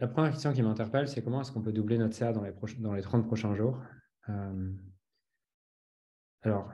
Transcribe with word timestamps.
la 0.00 0.08
première 0.08 0.32
question 0.32 0.52
qui 0.52 0.62
m'interpelle, 0.62 1.08
c'est 1.08 1.22
comment 1.22 1.42
est-ce 1.42 1.52
qu'on 1.52 1.60
peut 1.60 1.72
doubler 1.72 1.98
notre 1.98 2.14
CA 2.14 2.32
dans 2.32 2.42
les, 2.42 2.52
dans 2.78 2.94
les 2.94 3.02
30 3.02 3.26
prochains 3.26 3.54
jours? 3.54 3.78
Euh, 4.30 4.72
Alors, 6.42 6.72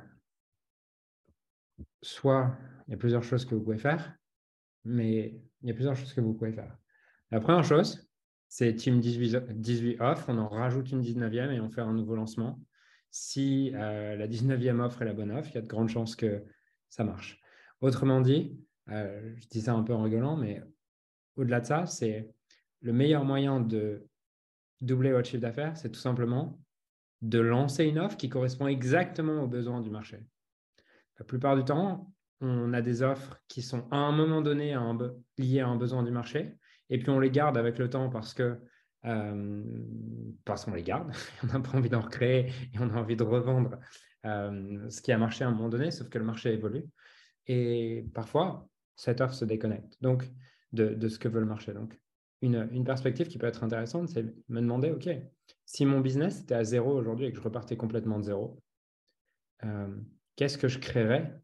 soit 2.03 2.57
il 2.87 2.93
y 2.93 2.95
a 2.95 2.97
plusieurs 2.97 3.25
choses 3.25 3.45
que 3.45 3.57
vous 3.57 3.63
pouvez 3.63 3.79
faire, 3.79 4.15
mais 4.85 5.41
il 5.63 5.69
y 5.69 5.73
a 5.73 5.75
plusieurs 5.75 5.97
choses 5.97 6.15
que 6.15 6.21
vous 6.21 6.35
pouvez 6.35 6.53
faire. 6.53 6.77
La 7.33 7.41
première 7.41 7.65
chose, 7.65 8.09
c'est 8.49 8.73
Team 8.77 9.01
18, 9.01 10.01
off, 10.01 10.29
on 10.29 10.39
en 10.39 10.49
rajoute 10.49 10.93
une 10.93 11.03
19e 11.03 11.51
et 11.51 11.61
on 11.61 11.69
fait 11.69 11.81
un 11.81 11.93
nouveau 11.93 12.15
lancement. 12.15 12.61
Si 13.11 13.73
euh, 13.75 14.15
la 14.15 14.29
19e 14.29 14.79
offre 14.81 15.03
est 15.03 15.07
la 15.07 15.15
bonne 15.15 15.33
offre, 15.33 15.51
il 15.51 15.55
y 15.57 15.59
a 15.59 15.63
de 15.63 15.67
grandes 15.67 15.89
chances 15.89 16.15
que 16.15 16.45
ça 16.89 17.03
marche. 17.03 17.41
Autrement 17.81 18.21
dit, 18.21 18.57
euh, 18.89 19.35
je 19.37 19.49
dis 19.49 19.63
ça 19.63 19.75
un 19.75 19.83
peu 19.83 19.95
en 19.95 20.03
rigolant, 20.03 20.37
mais 20.37 20.63
au-delà 21.35 21.61
de 21.61 21.67
ça, 21.67 21.87
c'est 21.87 22.36
le 22.87 22.93
meilleur 22.93 23.25
moyen 23.25 23.59
de 23.61 24.07
doubler 24.81 25.11
votre 25.11 25.29
chiffre 25.29 25.43
d'affaires, 25.43 25.77
c'est 25.77 25.91
tout 25.91 25.99
simplement 25.99 26.61
de 27.21 27.41
lancer 27.41 27.85
une 27.85 27.99
offre 27.99 28.17
qui 28.17 28.29
correspond 28.29 28.69
exactement 28.69 29.43
aux 29.43 29.49
besoins 29.49 29.81
du 29.81 29.91
marché. 29.91 30.25
La 31.19 31.25
plupart 31.25 31.57
du 31.57 31.65
temps, 31.65 32.13
on 32.41 32.73
a 32.73 32.83
des 32.83 33.03
offres 33.03 33.43
qui 33.49 33.61
sont 33.61 33.89
à 33.91 33.97
un 33.97 34.13
moment 34.13 34.41
donné 34.41 34.77
liées 35.37 35.61
à 35.61 35.67
un 35.67 35.75
besoin 35.75 36.05
du 36.05 36.13
marché, 36.13 36.55
et 36.89 36.99
puis 36.99 37.11
on 37.11 37.19
les 37.19 37.31
garde 37.31 37.59
avec 37.59 37.79
le 37.79 37.91
temps 37.91 38.09
parce 38.09 38.33
que 38.33 38.57
euh, 39.05 39.65
parce 40.45 40.65
qu'on 40.65 40.75
les 40.75 40.83
garde, 40.85 41.11
on 41.43 41.47
n'a 41.49 41.61
pas 41.61 41.77
envie 41.77 41.89
d'en 41.89 42.03
recréer 42.03 42.53
et 42.73 42.79
on 42.79 42.91
a 42.91 43.01
envie 43.01 43.17
de 43.17 43.25
revendre 43.25 43.79
euh, 44.27 44.89
ce 44.91 45.03
qui 45.03 45.11
a 45.11 45.19
marché 45.19 45.43
à 45.43 45.49
un 45.49 45.53
moment 45.53 45.69
donné, 45.69 45.91
sauf 45.91 46.09
que 46.09 46.19
le 46.19 46.25
marché 46.25 46.53
évolue. 46.53 46.85
Et 47.49 48.07
parfois, 48.15 48.69
cette 48.95 49.21
offre 49.21 49.35
se 49.35 49.45
déconnecte 49.45 49.97
donc 50.01 50.31
de, 50.73 51.09
ce 51.09 51.19
que 51.19 51.29
veut 51.29 51.41
le 51.41 51.47
marché. 51.47 51.73
Donc, 51.73 51.99
une, 52.47 52.85
perspective 52.85 53.29
qui 53.29 53.39
peut 53.39 53.47
être 53.47 53.65
intéressante, 53.65 54.09
c'est 54.09 54.25
me 54.49 54.61
demander, 54.61 54.91
OK, 54.91 55.09
si 55.65 55.85
mon 55.85 56.01
business 56.01 56.41
était 56.41 56.55
à 56.55 56.65
zéro 56.65 56.93
aujourd'hui 56.93 57.27
et 57.27 57.31
que 57.31 57.37
je 57.37 57.43
repartais 57.43 57.77
complètement 57.77 58.19
de 58.19 58.25
zéro, 58.25 58.63
euh, 59.65 59.95
qu'est-ce 60.37 60.59
que 60.59 60.69
je 60.69 60.79
créerais? 60.79 61.41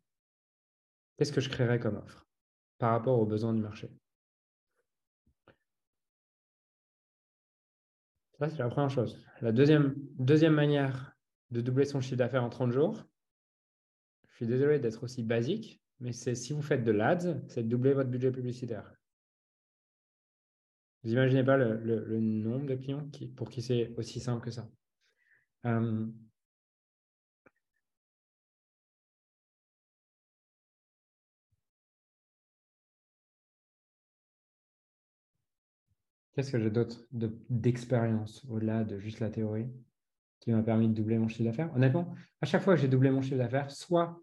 Qu'est-ce 1.17 1.33
que 1.33 1.41
je 1.41 1.49
créerais 1.49 1.79
comme 1.79 1.97
offre 1.97 2.27
par 2.79 2.91
rapport 2.93 3.19
aux 3.19 3.27
besoins 3.27 3.55
du 3.55 3.61
marché? 3.61 3.91
Ça, 8.39 8.51
c'est 8.51 8.59
la 8.59 8.69
première 8.69 8.91
chose. 8.91 9.25
La 9.41 9.53
deuxième, 9.53 9.95
deuxième 10.19 10.55
manière 10.55 11.17
de 11.51 11.61
doubler 11.61 11.85
son 11.85 12.01
chiffre 12.01 12.17
d'affaires 12.17 12.43
en 12.43 12.51
30 12.51 12.73
jours, 12.73 13.05
je 14.29 14.37
suis 14.37 14.47
désolé 14.47 14.79
d'être 14.79 15.05
aussi 15.05 15.23
basique, 15.23 15.81
mais 16.01 16.13
c'est 16.13 16.35
si 16.35 16.53
vous 16.53 16.63
faites 16.63 16.83
de 16.83 16.91
l'ADS, 16.91 17.41
c'est 17.49 17.63
de 17.63 17.69
doubler 17.69 17.93
votre 17.93 18.11
budget 18.11 18.33
publicitaire. 18.33 18.93
Vous 21.03 21.11
n'imaginez 21.11 21.45
pas 21.45 21.57
le, 21.57 22.21
nombre 22.21 22.67
de 22.67 22.75
clients 22.77 23.09
pour 23.37 23.51
qui 23.51 23.63
c'est 23.63 23.93
aussi 23.97 24.21
simple 24.21 24.45
que 24.45 24.51
ça. 24.51 24.69
Euh, 25.67 26.07
Qu'est-ce 36.35 36.51
que 36.51 36.59
j'ai 36.59 36.71
d'autre 36.71 37.07
d'expérience 37.11 38.45
au-delà 38.49 38.85
de 38.85 38.99
juste 38.99 39.21
la 39.21 39.29
théorie 39.29 39.69
qui 40.41 40.51
m'a 40.51 40.63
permis 40.63 40.89
de 40.89 40.95
doubler 40.95 41.19
mon 41.19 41.29
chiffre 41.29 41.45
d'affaires? 41.45 41.71
Honnêtement, 41.77 42.15
à 42.41 42.47
chaque 42.47 42.63
fois 42.63 42.75
que 42.75 42.81
j'ai 42.81 42.89
doublé 42.89 43.11
mon 43.11 43.21
chiffre 43.21 43.37
d'affaires, 43.37 43.71
soit 43.71 44.19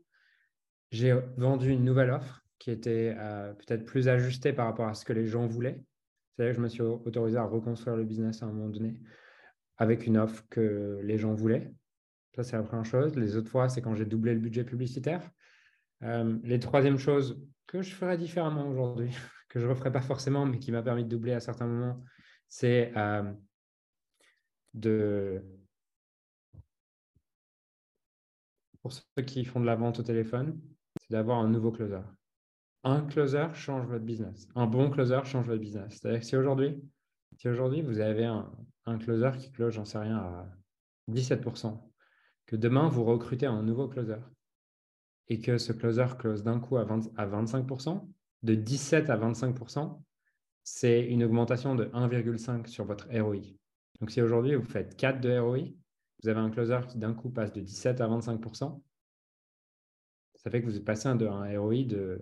j'ai 0.91 1.13
vendu 1.37 1.69
une 1.69 1.83
nouvelle 1.83 2.09
offre 2.09 2.43
qui 2.57 2.71
était 2.71 3.15
euh, 3.15 3.53
peut-être 3.53 3.85
plus 3.85 4.07
ajustée 4.07 4.53
par 4.53 4.65
rapport 4.65 4.87
à 4.87 4.95
ce 4.95 5.05
que 5.05 5.13
les 5.13 5.27
gens 5.27 5.45
voulaient. 5.45 5.79
C'est-à-dire 6.39 6.55
que 6.55 6.57
je 6.59 6.63
me 6.63 6.69
suis 6.69 6.81
autorisé 6.81 7.37
à 7.37 7.43
reconstruire 7.43 7.97
le 7.97 8.05
business 8.05 8.41
à 8.41 8.45
un 8.45 8.53
moment 8.53 8.69
donné 8.69 8.97
avec 9.75 10.07
une 10.07 10.17
offre 10.17 10.45
que 10.49 11.01
les 11.03 11.17
gens 11.17 11.33
voulaient. 11.33 11.73
Ça, 12.33 12.43
c'est 12.43 12.55
la 12.55 12.63
première 12.63 12.85
chose. 12.85 13.13
Les 13.17 13.35
autres 13.35 13.49
fois, 13.49 13.67
c'est 13.67 13.81
quand 13.81 13.93
j'ai 13.93 14.05
doublé 14.05 14.33
le 14.35 14.39
budget 14.39 14.63
publicitaire. 14.63 15.29
Euh, 16.01 16.39
les 16.43 16.61
troisième 16.61 16.97
chose 16.97 17.45
que 17.67 17.81
je 17.81 17.93
ferais 17.93 18.17
différemment 18.17 18.69
aujourd'hui, 18.69 19.09
que 19.49 19.59
je 19.59 19.65
ne 19.65 19.69
referai 19.69 19.91
pas 19.91 19.99
forcément, 19.99 20.45
mais 20.45 20.59
qui 20.59 20.71
m'a 20.71 20.81
permis 20.81 21.03
de 21.03 21.09
doubler 21.09 21.33
à 21.33 21.41
certains 21.41 21.67
moments, 21.67 22.01
c'est 22.47 22.93
euh, 22.95 23.33
de... 24.73 25.43
Pour 28.81 28.93
ceux 28.93 29.23
qui 29.25 29.43
font 29.43 29.59
de 29.59 29.65
la 29.65 29.75
vente 29.75 29.99
au 29.99 30.03
téléphone, 30.03 30.57
c'est 31.01 31.11
d'avoir 31.11 31.39
un 31.39 31.49
nouveau 31.49 31.73
closer. 31.73 31.99
Un 32.83 33.01
closer 33.01 33.47
change 33.53 33.85
votre 33.87 34.05
business. 34.05 34.47
Un 34.55 34.67
bon 34.67 34.89
closer 34.89 35.19
change 35.25 35.47
votre 35.47 35.61
business. 35.61 35.99
C'est-à-dire 35.99 36.21
que 36.21 36.25
si 36.25 36.37
aujourd'hui, 37.47 37.81
vous 37.81 37.99
avez 37.99 38.25
un, 38.25 38.49
un 38.85 38.97
closer 38.97 39.31
qui 39.37 39.51
close, 39.51 39.73
j'en 39.73 39.85
sais 39.85 39.97
rien, 39.97 40.17
à 40.17 40.49
17%, 41.11 41.79
que 42.45 42.55
demain 42.55 42.87
vous 42.87 43.03
recrutez 43.03 43.45
un 43.45 43.63
nouveau 43.63 43.87
closer 43.87 44.17
et 45.27 45.39
que 45.39 45.57
ce 45.57 45.71
closer 45.71 46.07
close 46.17 46.43
d'un 46.43 46.59
coup 46.59 46.77
à, 46.77 46.83
20, 46.83 47.11
à 47.17 47.27
25%, 47.27 48.07
de 48.43 48.55
17 48.55 49.09
à 49.09 49.17
25%, 49.17 50.01
c'est 50.63 51.05
une 51.05 51.23
augmentation 51.23 51.75
de 51.75 51.85
1,5 51.85 52.67
sur 52.67 52.85
votre 52.85 53.07
ROI. 53.11 53.41
Donc, 53.99 54.11
si 54.11 54.21
aujourd'hui 54.21 54.55
vous 54.55 54.65
faites 54.65 54.95
4 54.95 55.19
de 55.19 55.37
ROI, 55.37 55.73
vous 56.21 56.29
avez 56.29 56.39
un 56.39 56.49
closer 56.49 56.79
qui 56.87 56.97
d'un 56.97 57.13
coup 57.13 57.29
passe 57.29 57.53
de 57.53 57.61
17 57.61 58.01
à 58.01 58.07
25%, 58.07 58.81
ça 60.35 60.49
fait 60.49 60.61
que 60.61 60.69
vous 60.69 60.81
passé 60.81 61.13
de 61.15 61.27
un 61.27 61.59
ROI 61.59 61.83
de 61.83 62.21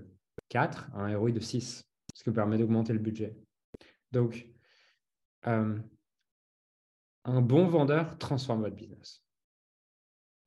4 0.49 0.89
à 0.93 1.01
un 1.01 1.17
ROI 1.17 1.31
de 1.31 1.39
6, 1.39 1.83
ce 2.13 2.23
qui 2.23 2.31
permet 2.31 2.57
d'augmenter 2.57 2.93
le 2.93 2.99
budget. 2.99 3.35
Donc, 4.11 4.47
euh, 5.47 5.77
un 7.25 7.41
bon 7.41 7.67
vendeur 7.67 8.17
transforme 8.17 8.61
votre 8.61 8.75
business. 8.75 9.23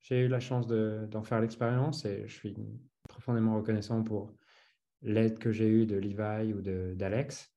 J'ai 0.00 0.20
eu 0.20 0.28
la 0.28 0.40
chance 0.40 0.66
d'en 0.66 1.22
faire 1.22 1.40
l'expérience 1.40 2.04
et 2.04 2.26
je 2.26 2.34
suis 2.34 2.56
profondément 3.08 3.56
reconnaissant 3.56 4.02
pour 4.02 4.32
l'aide 5.02 5.38
que 5.38 5.52
j'ai 5.52 5.68
eue 5.68 5.86
de 5.86 5.96
Levi 5.96 6.52
ou 6.52 6.62
d'Alex, 6.94 7.52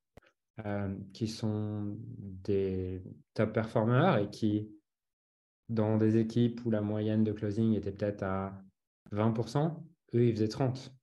euh, 0.64 0.94
qui 1.12 1.26
sont 1.26 1.96
des 1.98 3.02
top 3.32 3.52
performers 3.52 4.18
et 4.18 4.30
qui, 4.30 4.70
dans 5.68 5.96
des 5.96 6.16
équipes 6.16 6.64
où 6.64 6.70
la 6.70 6.80
moyenne 6.80 7.24
de 7.24 7.32
closing 7.32 7.74
était 7.74 7.92
peut-être 7.92 8.22
à 8.22 8.62
20%, 9.10 9.82
eux, 10.14 10.24
ils 10.26 10.32
faisaient 10.34 10.48
30 10.48 10.94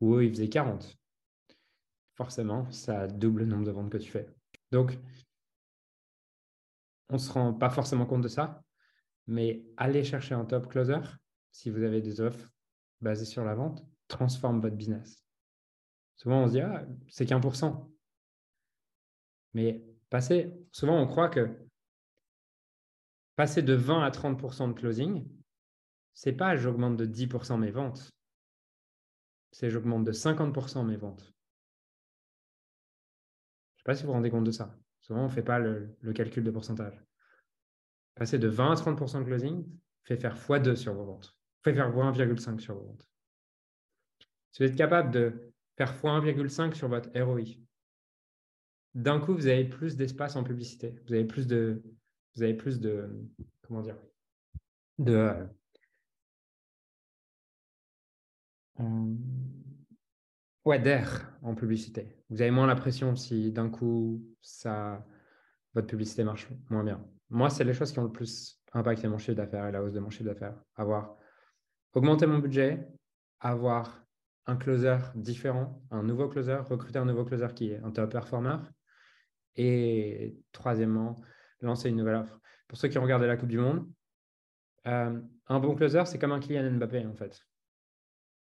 ou 0.00 0.14
eux, 0.16 0.24
ils 0.24 0.30
faisaient 0.30 0.48
40. 0.48 0.96
Forcément, 2.14 2.70
ça 2.70 3.06
double 3.06 3.40
le 3.40 3.46
nombre 3.46 3.64
de 3.64 3.70
ventes 3.70 3.90
que 3.90 3.98
tu 3.98 4.10
fais. 4.10 4.28
Donc, 4.70 4.98
on 7.08 7.14
ne 7.14 7.18
se 7.18 7.32
rend 7.32 7.54
pas 7.54 7.70
forcément 7.70 8.06
compte 8.06 8.22
de 8.22 8.28
ça, 8.28 8.62
mais 9.26 9.64
allez 9.76 10.04
chercher 10.04 10.34
un 10.34 10.44
top 10.44 10.68
closer 10.68 11.00
si 11.52 11.70
vous 11.70 11.82
avez 11.82 12.00
des 12.00 12.20
offres 12.20 12.50
basées 13.00 13.24
sur 13.24 13.44
la 13.44 13.54
vente, 13.54 13.84
transforme 14.08 14.60
votre 14.60 14.76
business. 14.76 15.24
Souvent, 16.16 16.42
on 16.42 16.46
se 16.46 16.52
dit, 16.52 16.60
ah, 16.60 16.86
c'est 17.08 17.26
qu'un 17.26 17.40
pour 17.40 17.56
cent. 17.56 17.90
Mais 19.54 19.82
passer, 20.10 20.52
souvent, 20.72 21.00
on 21.00 21.06
croit 21.06 21.28
que 21.28 21.48
passer 23.36 23.62
de 23.62 23.72
20 23.72 24.02
à 24.02 24.10
30% 24.10 24.68
de 24.68 24.72
closing, 24.74 25.26
c'est 26.12 26.32
pas 26.34 26.56
j'augmente 26.56 26.96
de 26.96 27.06
10% 27.06 27.58
mes 27.58 27.70
ventes, 27.70 28.12
c'est 29.50 29.70
j'augmente 29.70 30.04
de 30.04 30.12
50% 30.12 30.86
mes 30.86 30.96
ventes. 30.96 31.22
Je 31.22 31.26
ne 33.74 33.78
sais 33.78 33.84
pas 33.84 33.94
si 33.94 34.02
vous 34.02 34.08
vous 34.08 34.14
rendez 34.14 34.30
compte 34.30 34.44
de 34.44 34.50
ça. 34.50 34.76
Souvent, 35.00 35.22
on 35.22 35.24
ne 35.24 35.30
fait 35.30 35.42
pas 35.42 35.58
le, 35.58 35.96
calcul 36.14 36.44
de 36.44 36.50
pourcentage. 36.50 37.02
Passer 38.14 38.38
de 38.38 38.48
20 38.48 38.72
à 38.72 38.74
30% 38.74 39.20
de 39.20 39.24
closing 39.24 39.66
fait 40.04 40.16
faire 40.16 40.36
x2 40.36 40.76
sur 40.76 40.94
vos 40.94 41.04
ventes, 41.04 41.36
fait 41.62 41.74
faire 41.74 41.90
x1,5 41.90 42.58
sur 42.58 42.74
vos 42.74 42.86
ventes. 42.86 43.08
Si 44.52 44.62
vous 44.62 44.68
êtes 44.68 44.76
capable 44.76 45.10
de 45.10 45.52
faire 45.76 45.96
x1,5 45.96 46.74
sur 46.74 46.88
votre 46.88 47.10
ROI. 47.18 47.56
D'un 48.94 49.20
coup, 49.20 49.34
vous 49.34 49.46
avez 49.46 49.64
plus 49.64 49.96
d'espace 49.96 50.36
en 50.36 50.42
publicité. 50.42 51.00
Vous 51.06 51.14
avez 51.14 51.24
plus 51.24 51.46
de, 51.46 51.82
vous 52.34 52.42
avez 52.42 52.54
plus 52.54 52.80
de, 52.80 53.08
comment 53.62 53.80
dire, 53.80 53.96
de, 54.98 55.32
euh, 58.80 59.14
ouais, 60.64 60.78
d'air 60.78 61.32
en 61.42 61.54
publicité. 61.54 62.16
Vous 62.30 62.40
avez 62.42 62.50
moins 62.50 62.66
la 62.66 62.76
pression 62.76 63.16
si 63.16 63.52
d'un 63.52 63.68
coup, 63.68 64.22
ça, 64.40 65.04
votre 65.74 65.86
publicité 65.86 66.24
marche 66.24 66.48
moins 66.68 66.84
bien. 66.84 67.04
Moi, 67.28 67.50
c'est 67.50 67.64
les 67.64 67.74
choses 67.74 67.92
qui 67.92 67.98
ont 67.98 68.04
le 68.04 68.12
plus 68.12 68.60
impacté 68.72 69.08
mon 69.08 69.18
chiffre 69.18 69.36
d'affaires 69.36 69.66
et 69.66 69.72
la 69.72 69.82
hausse 69.82 69.92
de 69.92 70.00
mon 70.00 70.10
chiffre 70.10 70.24
d'affaires. 70.24 70.56
Avoir 70.76 71.16
augmenté 71.94 72.26
mon 72.26 72.38
budget, 72.38 72.88
avoir 73.40 74.04
un 74.46 74.56
closer 74.56 74.98
différent, 75.14 75.82
un 75.90 76.02
nouveau 76.02 76.28
closer, 76.28 76.56
recruter 76.56 76.98
un 76.98 77.04
nouveau 77.04 77.24
closer 77.24 77.48
qui 77.54 77.70
est 77.70 77.78
un 77.78 77.90
top 77.90 78.10
performer. 78.10 78.56
Et 79.56 80.38
troisièmement, 80.52 81.16
lancer 81.60 81.88
une 81.88 81.96
nouvelle 81.96 82.16
offre. 82.16 82.40
Pour 82.68 82.78
ceux 82.78 82.88
qui 82.88 82.98
ont 82.98 83.02
regardé 83.02 83.26
la 83.26 83.36
Coupe 83.36 83.48
du 83.48 83.58
Monde, 83.58 83.88
euh, 84.86 85.20
un 85.48 85.60
bon 85.60 85.74
closer, 85.74 86.02
c'est 86.06 86.18
comme 86.18 86.32
un 86.32 86.40
Kylian 86.40 86.70
Mbappé 86.72 87.04
en 87.04 87.14
fait. 87.14 87.44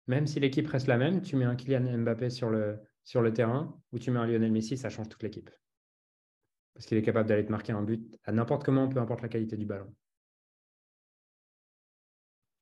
Même 0.07 0.27
si 0.27 0.39
l'équipe 0.39 0.67
reste 0.67 0.87
la 0.87 0.97
même, 0.97 1.21
tu 1.21 1.35
mets 1.35 1.45
un 1.45 1.55
Kylian 1.55 1.97
Mbappé 1.99 2.29
sur 2.29 2.49
le, 2.49 2.79
sur 3.03 3.21
le 3.21 3.33
terrain 3.33 3.79
ou 3.91 3.99
tu 3.99 4.11
mets 4.11 4.19
un 4.19 4.27
Lionel 4.27 4.51
Messi, 4.51 4.77
ça 4.77 4.89
change 4.89 5.09
toute 5.09 5.23
l'équipe. 5.23 5.49
parce 6.73 6.85
qu'il 6.85 6.97
est 6.97 7.01
capable 7.03 7.29
d'aller 7.29 7.45
te 7.45 7.51
marquer 7.51 7.73
un 7.73 7.83
but 7.83 8.17
à 8.23 8.31
n'importe 8.31 8.63
comment, 8.63 8.87
peu 8.87 8.99
importe 8.99 9.21
la 9.21 9.29
qualité 9.29 9.57
du 9.57 9.65
ballon. 9.65 9.93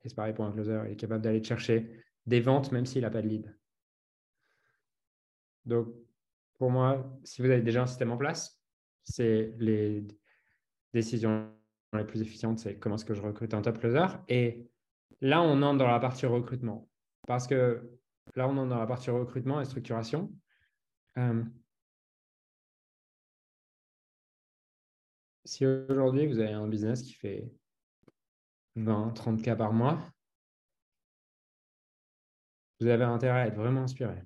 Et 0.04 0.10
c'est 0.10 0.16
pareil 0.16 0.34
pour 0.34 0.46
un 0.46 0.52
closer, 0.52 0.82
il 0.86 0.94
est 0.94 0.96
capable 0.96 1.24
d'aller 1.24 1.44
chercher 1.44 2.04
des 2.26 2.40
ventes 2.42 2.72
même 2.72 2.86
s'il 2.86 3.02
n'a 3.02 3.10
pas 3.10 3.22
de 3.22 3.28
lead. 3.28 3.58
Donc, 5.66 5.94
pour 6.58 6.72
moi, 6.72 7.18
si 7.24 7.42
vous 7.42 7.50
avez 7.50 7.62
déjà 7.62 7.84
un 7.84 7.88
système 7.88 8.12
en 8.12 8.18
place, 8.18 8.62
c'est 9.04 9.54
les 9.60 10.06
décisions 10.94 11.52
les 11.94 12.06
plus 12.06 12.22
efficientes, 12.22 12.60
c'est 12.60 12.78
comment 12.78 12.96
est-ce 12.96 13.06
que 13.06 13.14
je 13.14 13.22
recrute 13.22 13.54
un 13.54 13.62
top 13.62 13.80
closer. 13.80 14.06
Et 14.28 14.70
là, 15.22 15.42
on 15.42 15.62
entre 15.62 15.78
dans 15.78 15.88
la 15.88 16.00
partie 16.00 16.26
recrutement. 16.26 16.89
Parce 17.30 17.46
que 17.46 17.88
là, 18.36 18.48
on 18.48 18.58
entre 18.58 18.70
dans 18.70 18.80
la 18.80 18.88
partie 18.88 19.12
recrutement 19.12 19.62
et 19.62 19.66
structuration. 19.66 20.34
Euh, 21.20 21.44
si 25.46 25.64
aujourd'hui, 25.64 26.26
vous 26.26 26.40
avez 26.40 26.54
un 26.54 26.68
business 26.68 27.04
qui 27.04 27.14
fait 27.14 27.48
20, 28.78 29.12
30 29.12 29.44
cas 29.44 29.56
par 29.56 29.74
mois, 29.74 30.00
vous 32.80 32.88
avez 32.88 33.04
intérêt 33.04 33.42
à 33.42 33.46
être 33.46 33.58
vraiment 33.58 33.84
inspiré. 33.84 34.24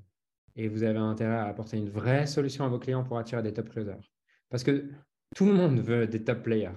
Et 0.55 0.69
vous 0.69 0.83
avez 0.83 0.99
intérêt 0.99 1.35
à 1.35 1.47
apporter 1.47 1.75
une 1.75 1.89
vraie 1.89 2.25
solution 2.25 2.63
à 2.63 2.69
vos 2.69 2.79
clients 2.79 3.03
pour 3.03 3.17
attirer 3.17 3.43
des 3.43 3.51
top 3.51 3.67
closers. 3.67 4.13
Parce 4.49 4.63
que 4.63 4.89
tout 5.35 5.45
le 5.45 5.53
monde 5.53 5.81
veut 5.81 6.07
des 6.07 6.23
top 6.23 6.43
players. 6.43 6.71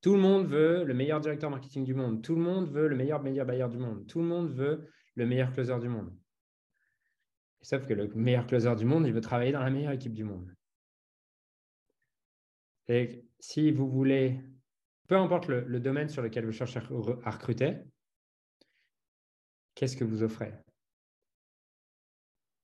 tout 0.00 0.14
le 0.14 0.18
monde 0.18 0.46
veut 0.46 0.82
le 0.82 0.94
meilleur 0.94 1.20
directeur 1.20 1.50
marketing 1.50 1.84
du 1.84 1.92
monde. 1.92 2.22
Tout 2.22 2.36
le 2.36 2.40
monde 2.40 2.70
veut 2.70 2.88
le 2.88 2.96
meilleur 2.96 3.22
meilleur 3.22 3.44
bailleur 3.44 3.68
du 3.68 3.76
monde. 3.76 4.06
Tout 4.06 4.20
le 4.20 4.26
monde 4.28 4.50
veut 4.50 4.88
le 5.16 5.26
meilleur 5.26 5.52
closer 5.52 5.78
du 5.80 5.88
monde. 5.88 6.16
Sauf 7.62 7.84
que 7.86 7.94
le 7.94 8.06
meilleur 8.14 8.46
closer 8.46 8.74
du 8.76 8.84
monde, 8.84 9.06
il 9.06 9.12
veut 9.12 9.20
travailler 9.20 9.52
dans 9.52 9.62
la 9.62 9.70
meilleure 9.70 9.92
équipe 9.92 10.14
du 10.14 10.24
monde. 10.24 10.54
Et 12.88 13.24
si 13.40 13.72
vous 13.72 13.88
voulez, 13.88 14.40
peu 15.08 15.16
importe 15.16 15.48
le, 15.48 15.80
domaine 15.80 16.08
sur 16.08 16.22
lequel 16.22 16.44
vous 16.44 16.52
cherchez 16.52 16.78
à 16.78 17.30
recruter, 17.30 17.78
qu'est-ce 19.74 19.96
que 19.96 20.04
vous 20.04 20.22
offrez? 20.22 20.52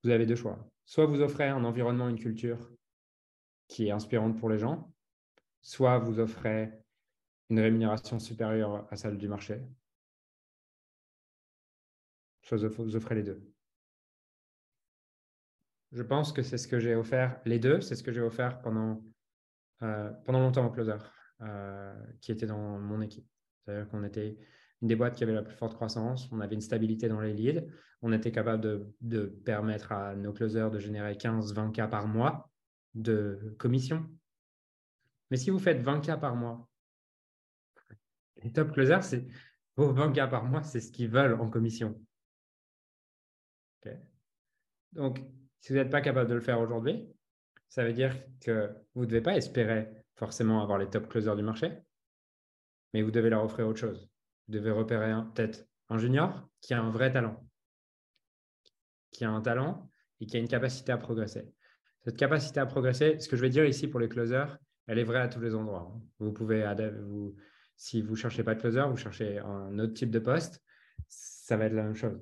Vous 0.05 0.11
avez 0.11 0.27
deux 0.27 0.37
choix. 0.37 0.59
Soit 0.85 1.07
vous 1.07 1.21
offrez 1.21 1.49
un 1.49 1.65
environnement, 1.65 2.09
une 2.09 2.19
culture 2.19 2.71
qui 3.69 3.89
est 3.89 3.91
inspirante 3.91 4.39
pour 4.39 4.51
les 4.51 4.59
gens, 4.59 4.93
soit 5.63 5.99
vous 5.99 6.19
offrez 6.19 6.71
une 7.51 7.61
rémunération 7.61 8.19
supérieure 8.19 8.87
à 8.91 8.97
celle 8.97 9.19
du 9.19 9.29
marché. 9.29 9.61
Soit 12.43 12.59
vous 12.59 12.97
offrez 12.97 13.15
les 13.15 13.23
deux. 13.23 13.41
Je 15.93 16.03
pense 16.03 16.33
que 16.33 16.43
c'est 16.43 16.59
ce 16.59 16.67
que 16.67 16.79
j'ai 16.79 16.94
offert, 16.94 17.41
les 17.44 17.59
deux, 17.59 17.81
c'est 17.81 17.94
ce 17.94 18.03
que 18.03 18.12
j'ai 18.12 18.23
offert 18.23 18.62
pendant 18.62 19.05
euh, 19.83 20.11
longtemps 20.29 20.67
au 20.67 20.71
closer, 20.71 20.97
euh, 21.43 21.94
qui 22.21 22.33
était 22.33 22.47
dans 22.47 22.79
mon 22.79 23.00
équipe. 23.03 23.27
C'est-à-dire 23.65 23.89
qu'on 23.89 24.03
était 24.05 24.39
une 24.81 24.89
des 24.89 24.97
boîtes 24.97 25.15
qui 25.15 25.23
avait 25.23 25.35
la 25.35 25.43
plus 25.43 25.55
forte 25.55 25.75
croissance, 25.75 26.31
on 26.33 26.41
avait 26.41 26.55
une 26.55 26.62
stabilité 26.62 27.09
dans 27.09 27.21
les 27.21 27.35
leads, 27.35 27.62
on 28.00 28.12
était 28.12 28.33
capable 28.33 28.91
de, 29.00 29.27
permettre 29.44 29.93
à 29.93 30.17
nos 30.17 30.33
closers 30.33 30.71
de 30.71 30.79
générer 30.79 31.15
15-20 31.15 31.73
cas 31.73 31.87
par 31.87 32.09
mois 32.09 32.50
de 32.94 33.55
commission. 33.59 34.09
Mais 35.31 35.37
si 35.37 35.50
vous 35.50 35.59
faites 35.59 35.81
20 35.81 36.00
cas 36.00 36.17
par 36.17 36.35
mois, 36.35 36.69
les 38.43 38.50
top 38.50 38.73
closers, 38.73 39.21
vos 39.77 39.93
20 39.93 40.12
cas 40.12 40.27
par 40.27 40.44
mois, 40.44 40.62
c'est 40.62 40.81
ce 40.81 40.91
qu'ils 40.91 41.09
veulent 41.09 41.35
en 41.35 41.49
commission. 41.49 42.00
Donc, 44.93 45.20
si 45.61 45.73
vous 45.73 45.79
n'êtes 45.79 45.90
pas 45.90 46.00
capable 46.00 46.29
de 46.29 46.34
le 46.34 46.40
faire 46.40 46.61
aujourd'hui, 46.61 47.08
ça 47.69 47.84
veut 47.84 47.93
dire 47.93 48.14
que 48.40 48.70
vous 48.94 49.02
ne 49.02 49.06
devez 49.06 49.23
pas 49.23 49.37
espérer 49.37 49.88
forcément 50.17 50.62
avoir 50.62 50.79
les 50.79 50.88
top 50.88 51.08
closers 51.08 51.37
du 51.37 51.43
marché, 51.43 51.73
mais 52.93 53.02
vous 53.02 53.11
devez 53.11 53.31
leur 53.31 53.44
offrir 53.44 53.67
autre 53.67 53.81
chose. 53.81 54.08
Vous 54.46 54.55
devez 54.55 54.70
repérer 54.70 55.12
peut-être 55.34 55.67
un 55.88 55.99
junior 55.99 56.49
qui 56.61 56.75
a 56.75 56.82
un 56.82 56.90
vrai 56.90 57.11
talent, 57.11 57.49
qui 59.11 59.25
a 59.25 59.31
un 59.31 59.40
talent 59.40 59.90
et 60.20 60.26
qui 60.26 60.37
a 60.37 60.40
une 60.40 60.49
capacité 60.49 60.93
à 60.93 60.99
progresser. 60.99 61.52
Cette 62.05 62.17
capacité 62.17 62.61
à 62.61 62.67
progresser, 62.67 63.19
ce 63.20 63.29
que 63.29 63.37
je 63.37 63.43
vais 63.43 63.50
dire 63.50 63.64
ici 63.64 63.88
pour 63.88 64.00
les 64.00 64.08
closers, 64.08 64.58
elle 64.87 64.99
est 64.99 65.05
vraie 65.05 65.20
à 65.20 65.29
tous 65.29 65.40
les 65.40 65.55
endroits. 65.55 65.94
Vous 66.19 66.32
pouvez, 66.32 66.67
vous, 67.05 67.37
si 67.76 68.02
vous 68.02 68.12
ne 68.12 68.17
cherchez 68.17 68.43
pas 68.43 68.55
de 68.55 68.61
closer, 68.61 68.82
vous 68.88 68.96
cherchez 68.96 69.38
un 69.38 69.79
autre 69.79 69.94
type 69.94 70.11
de 70.11 70.19
poste, 70.19 70.62
ça 71.08 71.56
va 71.56 71.67
être 71.67 71.75
la 71.75 71.84
même 71.84 71.94
chose. 71.94 72.20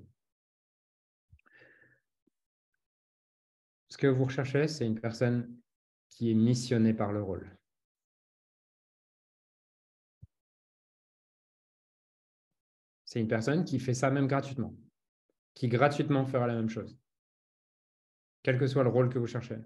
Que 4.01 4.07
vous 4.07 4.25
recherchez, 4.25 4.67
c'est 4.67 4.87
une 4.87 4.99
personne 4.99 5.57
qui 6.09 6.31
est 6.31 6.35
missionnée 6.35 6.95
par 6.95 7.13
le 7.13 7.23
rôle. 7.23 7.57
C'est 13.05 13.21
une 13.21 13.29
personne 13.29 13.65
qui 13.65 13.79
fait 13.79 13.95
ça 13.95 14.11
même 14.11 14.27
gratuitement, 14.27 14.75
qui 15.55 15.69
gratuitement 15.69 16.25
fera 16.27 16.47
la 16.47 16.55
même 16.55 16.69
chose, 16.69 16.99
quel 18.43 18.59
que 18.59 18.67
soit 18.67 18.85
le 18.85 18.91
rôle 18.91 19.11
que 19.11 19.19
vous 19.19 19.27
cherchez. 19.27 19.59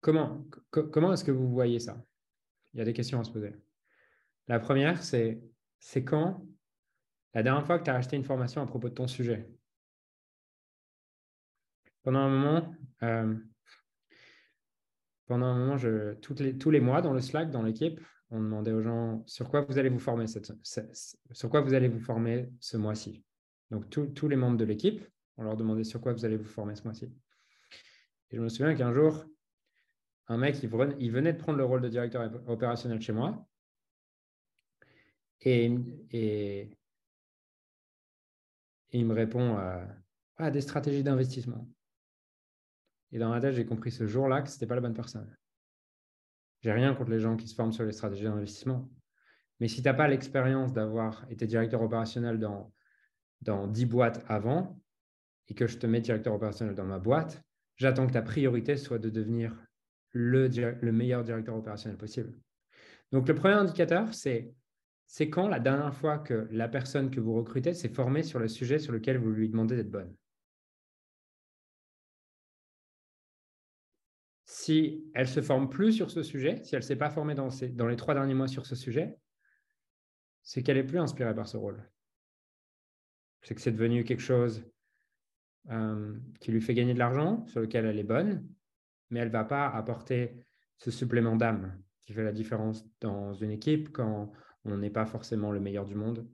Comment, 0.00 0.46
comment 0.70 1.12
est-ce 1.12 1.24
que 1.24 1.32
vous 1.32 1.48
voyez 1.50 1.80
ça? 1.80 2.02
Il 2.72 2.78
y 2.78 2.80
a 2.80 2.84
des 2.84 2.94
questions 2.94 3.20
à 3.20 3.24
se 3.24 3.32
poser. 3.32 3.54
La 4.46 4.58
première, 4.58 5.02
c'est 5.02 5.42
c'est 5.80 6.04
quand 6.04 6.46
la 7.34 7.42
dernière 7.42 7.66
fois 7.66 7.78
que 7.78 7.84
tu 7.84 7.90
as 7.90 7.94
acheté 7.94 8.16
une 8.16 8.24
formation 8.24 8.62
à 8.62 8.66
propos 8.66 8.88
de 8.88 8.94
ton 8.94 9.06
sujet. 9.06 9.48
Pendant 12.02 12.20
un 12.20 12.28
moment, 12.28 12.74
euh, 13.02 13.34
pendant 15.26 15.46
un 15.46 15.58
moment 15.58 15.76
les, 16.38 16.58
tous 16.58 16.70
les 16.70 16.80
mois 16.80 17.02
dans 17.02 17.12
le 17.12 17.20
Slack, 17.20 17.50
dans 17.50 17.62
l'équipe, 17.62 18.00
on 18.30 18.40
demandait 18.40 18.72
aux 18.72 18.82
gens 18.82 19.22
sur 19.26 19.48
quoi 19.48 19.62
vous 19.62 19.78
allez 19.78 19.88
vous 19.88 19.98
former, 19.98 20.26
sur 20.26 21.50
quoi 21.50 21.60
vous 21.60 21.74
allez 21.74 21.88
vous 21.88 22.00
former 22.00 22.48
ce 22.60 22.76
mois-ci? 22.76 23.24
Donc, 23.70 23.90
tous 23.90 24.28
les 24.28 24.36
membres 24.36 24.56
de 24.56 24.64
l'équipe, 24.64 25.02
on 25.36 25.44
leur 25.44 25.56
demandait 25.56 25.84
sur 25.84 26.00
quoi 26.00 26.12
vous 26.12 26.24
allez 26.24 26.36
vous 26.36 26.44
former 26.44 26.74
ce 26.74 26.84
mois-ci. 26.84 27.12
Et 28.30 28.36
je 28.36 28.40
me 28.40 28.48
souviens 28.48 28.74
qu'un 28.74 28.92
jour, 28.92 29.24
un 30.28 30.36
mec, 30.36 30.62
il 30.62 31.10
venait 31.10 31.32
de 31.32 31.38
prendre 31.38 31.58
le 31.58 31.64
rôle 31.64 31.80
de 31.80 31.88
directeur 31.88 32.30
opérationnel 32.46 33.00
chez 33.00 33.12
moi. 33.12 33.46
Et, 35.42 36.70
et 38.90 38.98
il 38.98 39.06
me 39.06 39.14
répond 39.14 39.56
à 39.56 39.86
ah, 40.38 40.50
des 40.50 40.60
stratégies 40.60 41.02
d'investissement. 41.02 41.68
Et 43.12 43.18
dans 43.18 43.30
ma 43.30 43.40
tête, 43.40 43.54
j'ai 43.54 43.66
compris 43.66 43.90
ce 43.90 44.06
jour-là 44.06 44.42
que 44.42 44.48
ce 44.48 44.54
n'était 44.54 44.66
pas 44.66 44.74
la 44.74 44.80
bonne 44.80 44.94
personne. 44.94 45.34
J'ai 46.60 46.72
rien 46.72 46.94
contre 46.94 47.10
les 47.10 47.20
gens 47.20 47.36
qui 47.36 47.48
se 47.48 47.54
forment 47.54 47.72
sur 47.72 47.84
les 47.84 47.92
stratégies 47.92 48.24
d'investissement. 48.24 48.90
Mais 49.60 49.68
si 49.68 49.76
tu 49.76 49.88
n'as 49.88 49.94
pas 49.94 50.08
l'expérience 50.08 50.72
d'avoir 50.72 51.24
été 51.30 51.46
directeur 51.46 51.82
opérationnel 51.82 52.38
dans, 52.38 52.72
dans 53.42 53.66
10 53.66 53.86
boîtes 53.86 54.24
avant 54.28 54.80
et 55.48 55.54
que 55.54 55.66
je 55.66 55.78
te 55.78 55.86
mets 55.86 56.00
directeur 56.00 56.34
opérationnel 56.34 56.74
dans 56.74 56.84
ma 56.84 56.98
boîte, 56.98 57.42
j'attends 57.76 58.06
que 58.06 58.12
ta 58.12 58.22
priorité 58.22 58.76
soit 58.76 58.98
de 58.98 59.10
devenir 59.10 59.56
le 60.12 60.90
meilleur 60.92 61.24
directeur 61.24 61.56
opérationnel 61.56 61.98
possible. 61.98 62.34
Donc, 63.12 63.26
le 63.28 63.34
premier 63.34 63.54
indicateur, 63.54 64.12
c'est 64.14 64.52
c'est 65.08 65.30
quand 65.30 65.48
la 65.48 65.58
dernière 65.58 65.94
fois 65.94 66.18
que 66.18 66.46
la 66.50 66.68
personne 66.68 67.10
que 67.10 67.18
vous 67.18 67.32
recrutez 67.32 67.72
s'est 67.72 67.88
formée 67.88 68.22
sur 68.22 68.38
le 68.38 68.46
sujet 68.46 68.78
sur 68.78 68.92
lequel 68.92 69.16
vous 69.16 69.30
lui 69.30 69.48
demandez 69.48 69.74
d'être 69.74 69.90
bonne? 69.90 70.14
Si 74.44 75.10
elle 75.14 75.26
ne 75.26 75.32
se 75.32 75.40
forme 75.40 75.70
plus 75.70 75.92
sur 75.92 76.10
ce 76.10 76.22
sujet, 76.22 76.62
si 76.62 76.74
elle 76.74 76.82
ne 76.82 76.86
s'est 76.86 76.96
pas 76.96 77.08
formée 77.08 77.34
dans, 77.34 77.48
les 77.88 77.96
trois 77.96 78.12
derniers 78.12 78.34
mois 78.34 78.48
sur 78.48 78.66
ce 78.66 78.76
sujet, 78.76 79.16
c'est 80.42 80.62
qu'elle 80.62 80.76
est 80.76 80.84
plus 80.84 80.98
inspirée 80.98 81.34
par 81.34 81.48
ce 81.48 81.56
rôle. 81.56 81.82
C'est 83.40 83.54
que 83.54 83.62
c'est 83.62 83.72
devenu 83.72 84.04
quelque 84.04 84.20
chose 84.20 84.62
euh, 85.70 86.18
qui 86.38 86.52
lui 86.52 86.60
fait 86.60 86.74
gagner 86.74 86.92
de 86.92 86.98
l'argent, 86.98 87.46
sur 87.46 87.60
lequel 87.60 87.86
elle 87.86 87.98
est 87.98 88.04
bonne, 88.04 88.46
mais 89.08 89.20
elle 89.20 89.28
ne 89.28 89.32
va 89.32 89.44
pas 89.44 89.68
apporter 89.68 90.44
ce 90.76 90.90
supplément 90.90 91.36
d'âme 91.36 91.82
qui 92.04 92.12
fait 92.12 92.24
la 92.24 92.32
différence 92.32 92.86
dans 93.00 93.32
une 93.32 93.50
équipe 93.50 93.90
quand 93.90 94.32
on 94.64 94.76
n'est 94.76 94.90
pas 94.90 95.06
forcément 95.06 95.52
le 95.52 95.60
meilleur 95.60 95.84
du 95.84 95.94
monde. 95.94 96.28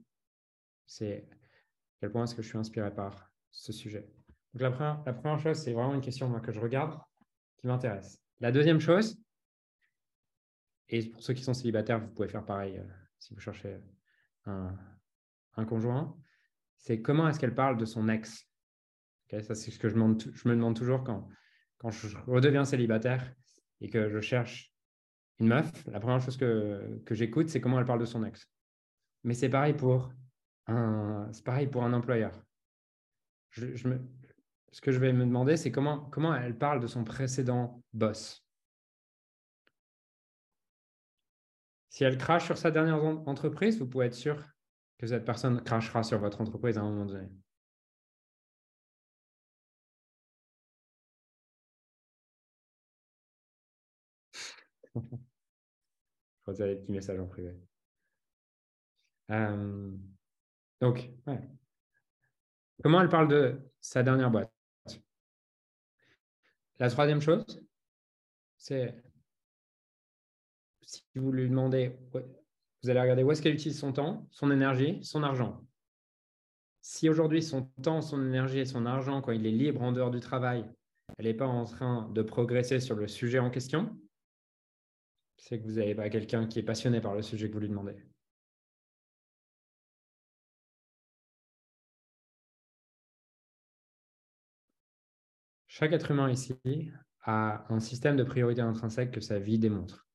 C'est 0.85 1.27
à 1.29 2.01
quel 2.01 2.11
point 2.11 2.23
est-ce 2.23 2.35
que 2.35 2.41
je 2.41 2.47
suis 2.47 2.57
inspiré 2.57 2.93
par 2.93 3.31
ce 3.51 3.71
sujet. 3.71 4.07
Donc 4.53 4.61
la 4.61 5.13
première, 5.13 5.39
chose, 5.39 5.57
c'est 5.57 5.73
vraiment 5.73 5.95
une 5.95 6.01
question 6.01 6.31
que 6.39 6.51
je 6.51 6.59
regarde 6.59 6.99
qui 7.57 7.67
m'intéresse. 7.67 8.21
La 8.39 8.51
deuxième 8.51 8.79
chose, 8.79 9.17
et 10.89 11.09
pour 11.09 11.23
ceux 11.23 11.33
qui 11.33 11.43
sont 11.43 11.53
célibataires, 11.53 11.99
vous 11.99 12.07
pouvez 12.13 12.27
faire 12.27 12.45
pareil 12.45 12.77
euh, 12.77 12.83
si 13.19 13.33
vous 13.33 13.39
cherchez 13.39 13.79
un, 14.45 14.75
conjoint, 15.67 16.15
c'est 16.77 17.01
comment 17.01 17.27
est-ce 17.27 17.39
qu'elle 17.39 17.55
parle 17.55 17.77
de 17.77 17.85
son 17.85 18.07
ex? 18.07 18.47
ça, 19.31 19.55
c'est 19.55 19.71
ce 19.71 19.79
que 19.79 19.89
je, 19.89 19.95
je, 19.95 20.47
me 20.47 20.55
demande 20.55 20.75
toujours 20.75 21.03
quand, 21.03 21.27
quand 21.77 21.89
je 21.89 22.15
redeviens 22.27 22.63
célibataire 22.63 23.33
et 23.81 23.89
que 23.89 24.09
je 24.09 24.19
cherche 24.19 24.74
une 25.39 25.47
meuf, 25.47 25.85
la 25.87 25.99
première 25.99 26.21
chose 26.21 26.37
que, 26.37 27.01
j'écoute, 27.11 27.49
c'est 27.49 27.59
comment 27.59 27.79
elle 27.79 27.85
parle 27.85 27.99
de 27.99 28.05
son 28.05 28.23
ex. 28.23 28.49
Mais 29.23 29.33
c'est 29.33 29.49
pareil 29.49 29.73
pour 29.73 30.11
un, 30.67 31.31
employeur. 31.93 32.41
Ce 33.51 34.81
que 34.81 34.91
je 34.91 34.99
vais 34.99 35.13
me 35.13 35.25
demander, 35.25 35.57
c'est 35.57 35.71
comment, 35.71 35.99
comment 36.09 36.35
elle 36.35 36.57
parle 36.57 36.79
de 36.79 36.87
son 36.87 37.03
précédent 37.03 37.81
boss. 37.93 38.45
Si 41.89 42.03
elle 42.03 42.17
crache 42.17 42.45
sur 42.45 42.57
sa 42.57 42.71
dernière 42.71 43.01
entreprise, 43.03 43.79
vous 43.79 43.87
pouvez 43.87 44.07
être 44.07 44.15
sûr 44.15 44.43
que 44.97 45.07
cette 45.07 45.25
personne 45.25 45.61
crachera 45.61 46.03
sur 46.03 46.19
votre 46.19 46.41
entreprise 46.41 46.77
à 46.77 46.81
un 46.81 46.89
moment 46.89 47.05
donné. 47.05 47.29
Je 54.95 55.01
reçois 56.45 56.67
des 56.67 56.75
petits 56.75 56.91
messages 56.91 57.19
en 57.19 57.27
privé. 57.27 57.55
Euh, 59.31 59.91
donc, 60.79 61.09
comment 62.83 63.01
elle 63.01 63.09
parle 63.09 63.27
de 63.27 63.59
sa 63.79 64.03
dernière 64.03 64.29
boîte? 64.29 64.51
La 66.79 66.89
troisième 66.89 67.21
chose, 67.21 67.63
c'est 68.57 69.01
si 70.81 71.03
vous 71.15 71.31
lui 71.31 71.49
demandez, 71.49 71.97
vous 72.13 72.89
allez 72.89 72.99
regarder 72.99 73.23
où 73.23 73.31
est-ce 73.31 73.41
qu'elle 73.41 73.55
utilise 73.55 73.79
son 73.79 73.93
temps, 73.93 74.27
son 74.31 74.51
énergie, 74.51 75.03
son 75.03 75.23
argent. 75.23 75.65
Si 76.81 77.09
aujourd'hui 77.09 77.41
son 77.41 77.63
temps, 77.81 78.01
son 78.01 78.23
énergie 78.23 78.59
et 78.59 78.65
son 78.65 78.85
argent, 78.85 79.21
quand 79.21 79.31
il 79.31 79.45
est 79.47 79.51
libre 79.51 79.81
en 79.81 79.91
dehors 79.91 80.11
du 80.11 80.19
travail, 80.19 80.69
elle 81.17 81.25
n'est 81.25 81.33
pas 81.33 81.47
en 81.47 81.65
train 81.65 82.09
de 82.13 82.21
progresser 82.21 82.79
sur 82.79 82.95
le 82.95 83.07
sujet 83.07 83.39
en 83.39 83.49
question, 83.49 83.97
c'est 85.37 85.59
que 85.59 85.65
vous 85.65 85.73
n'avez 85.73 85.95
pas 85.95 86.09
quelqu'un 86.09 86.47
qui 86.47 86.59
est 86.59 86.63
passionné 86.63 87.01
par 87.01 87.15
le 87.15 87.21
sujet 87.21 87.47
que 87.49 87.53
vous 87.53 87.59
lui 87.59 87.69
demandez. 87.69 87.95
Chaque 95.67 95.91
être 95.91 96.11
humain 96.11 96.29
ici 96.29 96.55
a 97.23 97.65
un 97.67 97.81
système 97.81 98.15
de 98.15 98.23
priorité 98.23 98.61
intrinsèque 98.61 99.11
que 99.11 99.19
sa 99.19 99.39
vie 99.39 99.59
démontre. 99.59 100.07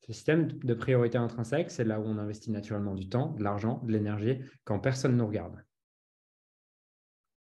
Ce 0.00 0.14
système 0.14 0.46
de 0.46 0.72
priorité 0.72 1.18
intrinsèque, 1.18 1.70
c'est 1.70 1.84
là 1.84 2.00
où 2.00 2.04
on 2.04 2.16
investit 2.16 2.50
naturellement 2.50 2.94
du 2.94 3.06
temps, 3.06 3.32
de 3.32 3.42
l'argent, 3.42 3.82
de 3.84 3.92
l'énergie, 3.92 4.40
quand 4.64 4.78
personne 4.78 5.12
ne 5.12 5.18
nous 5.18 5.26
regarde. 5.26 5.62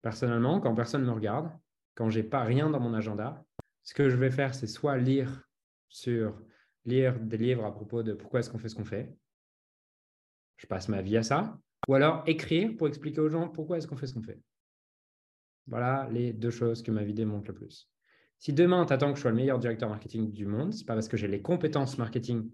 Personnellement, 0.00 0.58
quand 0.60 0.74
personne 0.74 1.02
ne 1.02 1.06
me 1.06 1.12
regarde, 1.12 1.50
quand 1.94 2.08
j'ai 2.08 2.22
pas 2.22 2.44
rien 2.44 2.70
dans 2.70 2.80
mon 2.80 2.94
agenda, 2.94 3.44
ce 3.82 3.92
que 3.92 4.08
je 4.08 4.16
vais 4.16 4.30
faire, 4.30 4.54
c'est 4.54 4.66
soit 4.66 4.96
lire 4.96 5.46
sur 5.90 6.40
lire 6.84 7.18
des 7.18 7.38
livres 7.38 7.64
à 7.64 7.72
propos 7.72 8.02
de 8.02 8.12
pourquoi 8.12 8.40
est-ce 8.40 8.50
qu'on 8.50 8.58
fait 8.58 8.68
ce 8.68 8.74
qu'on 8.74 8.84
fait. 8.84 9.12
Je 10.56 10.66
passe 10.66 10.88
ma 10.88 11.02
vie 11.02 11.16
à 11.16 11.22
ça. 11.22 11.58
Ou 11.88 11.94
alors 11.94 12.22
écrire 12.26 12.74
pour 12.76 12.88
expliquer 12.88 13.20
aux 13.20 13.28
gens 13.28 13.48
pourquoi 13.48 13.78
est-ce 13.78 13.86
qu'on 13.86 13.96
fait 13.96 14.06
ce 14.06 14.14
qu'on 14.14 14.22
fait. 14.22 14.40
Voilà 15.66 16.08
les 16.10 16.32
deux 16.32 16.50
choses 16.50 16.82
que 16.82 16.90
ma 16.90 17.04
vie 17.04 17.14
démontre 17.14 17.48
le 17.48 17.54
plus. 17.54 17.90
Si 18.38 18.52
demain, 18.52 18.84
tu 18.84 18.92
attends 18.92 19.10
que 19.10 19.16
je 19.16 19.22
sois 19.22 19.30
le 19.30 19.36
meilleur 19.36 19.58
directeur 19.58 19.88
marketing 19.88 20.30
du 20.30 20.46
monde, 20.46 20.72
ce 20.72 20.80
n'est 20.80 20.84
pas 20.84 20.94
parce 20.94 21.08
que 21.08 21.16
j'ai 21.16 21.28
les 21.28 21.40
compétences 21.40 21.98
marketing 21.98 22.50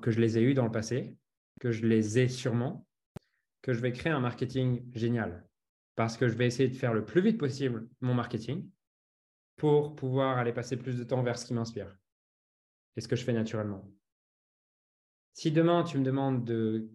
que 0.00 0.10
je 0.10 0.20
les 0.20 0.38
ai 0.38 0.42
eues 0.42 0.54
dans 0.54 0.64
le 0.64 0.70
passé, 0.70 1.14
que 1.60 1.70
je 1.70 1.86
les 1.86 2.18
ai 2.18 2.28
sûrement, 2.28 2.86
que 3.62 3.72
je 3.72 3.80
vais 3.80 3.92
créer 3.92 4.12
un 4.12 4.20
marketing 4.20 4.82
génial. 4.94 5.46
Parce 5.94 6.16
que 6.16 6.28
je 6.28 6.34
vais 6.34 6.46
essayer 6.46 6.68
de 6.68 6.76
faire 6.76 6.94
le 6.94 7.04
plus 7.04 7.20
vite 7.20 7.38
possible 7.38 7.88
mon 8.00 8.14
marketing 8.14 8.66
pour 9.56 9.94
pouvoir 9.94 10.38
aller 10.38 10.52
passer 10.52 10.76
plus 10.76 10.96
de 10.96 11.04
temps 11.04 11.22
vers 11.22 11.38
ce 11.38 11.44
qui 11.44 11.52
m'inspire 11.52 11.94
ce 13.00 13.08
que 13.08 13.16
je 13.16 13.24
fais 13.24 13.32
naturellement. 13.32 13.90
Si 15.32 15.52
demain, 15.52 15.84
tu 15.84 15.98
me 15.98 16.04
demandes 16.04 16.44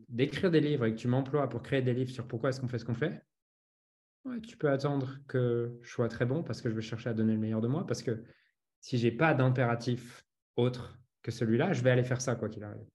d'écrire 0.09 0.51
des 0.51 0.59
livres 0.59 0.85
et 0.85 0.93
que 0.93 0.99
tu 0.99 1.07
m'emploies 1.07 1.47
pour 1.49 1.61
créer 1.61 1.81
des 1.81 1.93
livres 1.93 2.11
sur 2.11 2.27
pourquoi 2.27 2.49
est-ce 2.49 2.59
qu'on 2.59 2.67
fait 2.67 2.79
ce 2.79 2.85
qu'on 2.85 2.93
fait, 2.93 3.23
tu 4.43 4.57
peux 4.57 4.69
attendre 4.69 5.17
que 5.27 5.79
je 5.81 5.89
sois 5.89 6.09
très 6.09 6.25
bon 6.25 6.43
parce 6.43 6.61
que 6.61 6.69
je 6.69 6.75
vais 6.75 6.81
chercher 6.81 7.09
à 7.09 7.13
donner 7.13 7.33
le 7.33 7.39
meilleur 7.39 7.61
de 7.61 7.67
moi. 7.67 7.85
Parce 7.85 8.03
que 8.03 8.23
si 8.81 8.97
je 8.97 9.05
n'ai 9.05 9.11
pas 9.11 9.33
d'impératif 9.33 10.25
autre 10.55 10.97
que 11.21 11.31
celui-là, 11.31 11.73
je 11.73 11.83
vais 11.83 11.91
aller 11.91 12.03
faire 12.03 12.21
ça 12.21 12.35
quoi 12.35 12.49
qu'il 12.49 12.63
arrive. 12.63 12.87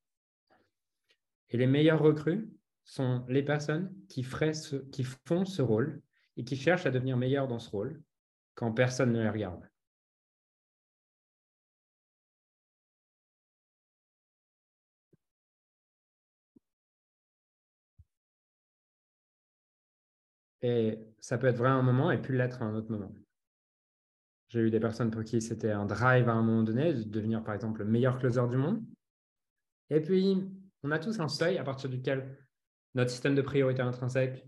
Et 1.50 1.56
les 1.56 1.66
meilleurs 1.66 2.00
recrues 2.00 2.48
sont 2.84 3.24
les 3.28 3.42
personnes 3.42 3.94
qui, 4.08 4.26
qui 4.92 5.04
font 5.26 5.44
ce 5.44 5.62
rôle 5.62 6.02
et 6.36 6.44
qui 6.44 6.56
cherchent 6.56 6.86
à 6.86 6.90
devenir 6.90 7.16
meilleurs 7.16 7.48
dans 7.48 7.58
ce 7.58 7.70
rôle 7.70 8.02
quand 8.54 8.72
personne 8.72 9.12
ne 9.12 9.22
les 9.22 9.28
regarde. 9.28 9.69
Et 20.62 20.98
ça 21.20 21.38
peut 21.38 21.46
être 21.46 21.56
vrai 21.56 21.68
à 21.68 21.74
un 21.74 21.82
moment 21.82 22.10
et 22.10 22.20
puis 22.20 22.36
l'être 22.36 22.62
à 22.62 22.66
un 22.66 22.74
autre 22.74 22.90
moment. 22.90 23.14
J'ai 24.48 24.60
eu 24.60 24.70
des 24.70 24.80
personnes 24.80 25.10
pour 25.10 25.24
qui 25.24 25.40
c'était 25.40 25.70
un 25.70 25.86
drive 25.86 26.28
à 26.28 26.32
un 26.32 26.42
moment 26.42 26.62
donné, 26.62 26.92
de 26.92 27.04
devenir 27.04 27.42
par 27.44 27.54
exemple 27.54 27.80
le 27.80 27.84
meilleur 27.86 28.18
closer 28.18 28.46
du 28.48 28.56
monde. 28.56 28.84
Et 29.90 30.00
puis, 30.00 30.48
on 30.82 30.90
a 30.90 30.98
tous 30.98 31.20
un 31.20 31.28
seuil 31.28 31.58
à 31.58 31.64
partir 31.64 31.88
duquel 31.88 32.36
notre 32.94 33.10
système 33.10 33.34
de 33.34 33.42
priorité 33.42 33.82
intrinsèque 33.82 34.44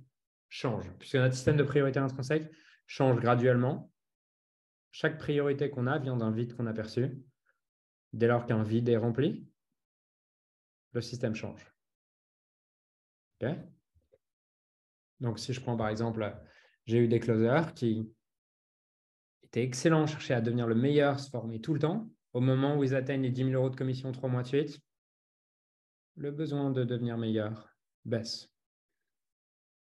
change. 0.49 0.91
Puisque 0.99 1.15
notre 1.15 1.35
système 1.35 1.57
de 1.57 1.63
priorité 1.63 1.99
intrinsèque 1.99 2.51
change 2.87 3.21
graduellement. 3.21 3.91
Chaque 4.91 5.19
priorité 5.19 5.71
qu'on 5.71 5.87
a 5.87 5.99
vient 5.99 6.17
d'un 6.17 6.31
vide 6.31 6.55
qu'on 6.55 6.67
a 6.67 6.75
perçu. 6.75 7.23
Dès 8.13 8.27
lors 8.27 8.45
qu'un 8.45 8.63
vide 8.63 8.89
est 8.89 8.97
rempli, 8.97 9.49
le 10.93 11.01
système 11.01 11.35
change. 11.35 11.73
OK? 13.41 13.49
Donc, 15.23 15.39
si 15.39 15.53
je 15.53 15.61
prends 15.61 15.77
par 15.77 15.89
exemple, 15.89 16.37
j'ai 16.87 16.99
eu 16.99 17.09
des 17.09 17.21
closers 17.21 17.73
qui 17.75 18.13
étaient 19.45 19.63
excellents, 19.63 20.07
cherchaient 20.07 20.35
à 20.35 20.41
devenir 20.41 20.67
le 20.67 20.75
meilleur, 20.75 21.21
se 21.21 21.31
former 21.31 21.61
tout 21.61 21.73
le 21.73 21.79
temps. 21.79 22.11
Au 22.33 22.41
moment 22.41 22.77
où 22.77 22.83
ils 22.83 22.95
atteignent 22.95 23.23
les 23.23 23.31
10 23.31 23.45
000 23.45 23.55
euros 23.55 23.71
de 23.71 23.77
commission 23.77 24.11
trois 24.11 24.29
mois 24.29 24.43
de 24.43 24.49
suite, 24.49 24.81
le 26.17 26.33
besoin 26.33 26.71
de 26.71 26.83
devenir 26.83 27.17
meilleur 27.19 27.69
baisse. 28.05 28.51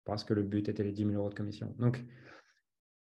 Parce 0.06 0.24
que 0.24 0.34
le 0.34 0.42
but 0.42 0.68
était 0.70 0.84
les 0.84 0.92
10 0.92 1.06
000 1.06 1.14
euros 1.14 1.30
de 1.30 1.36
commission. 1.36 1.76
Donc, 1.78 2.04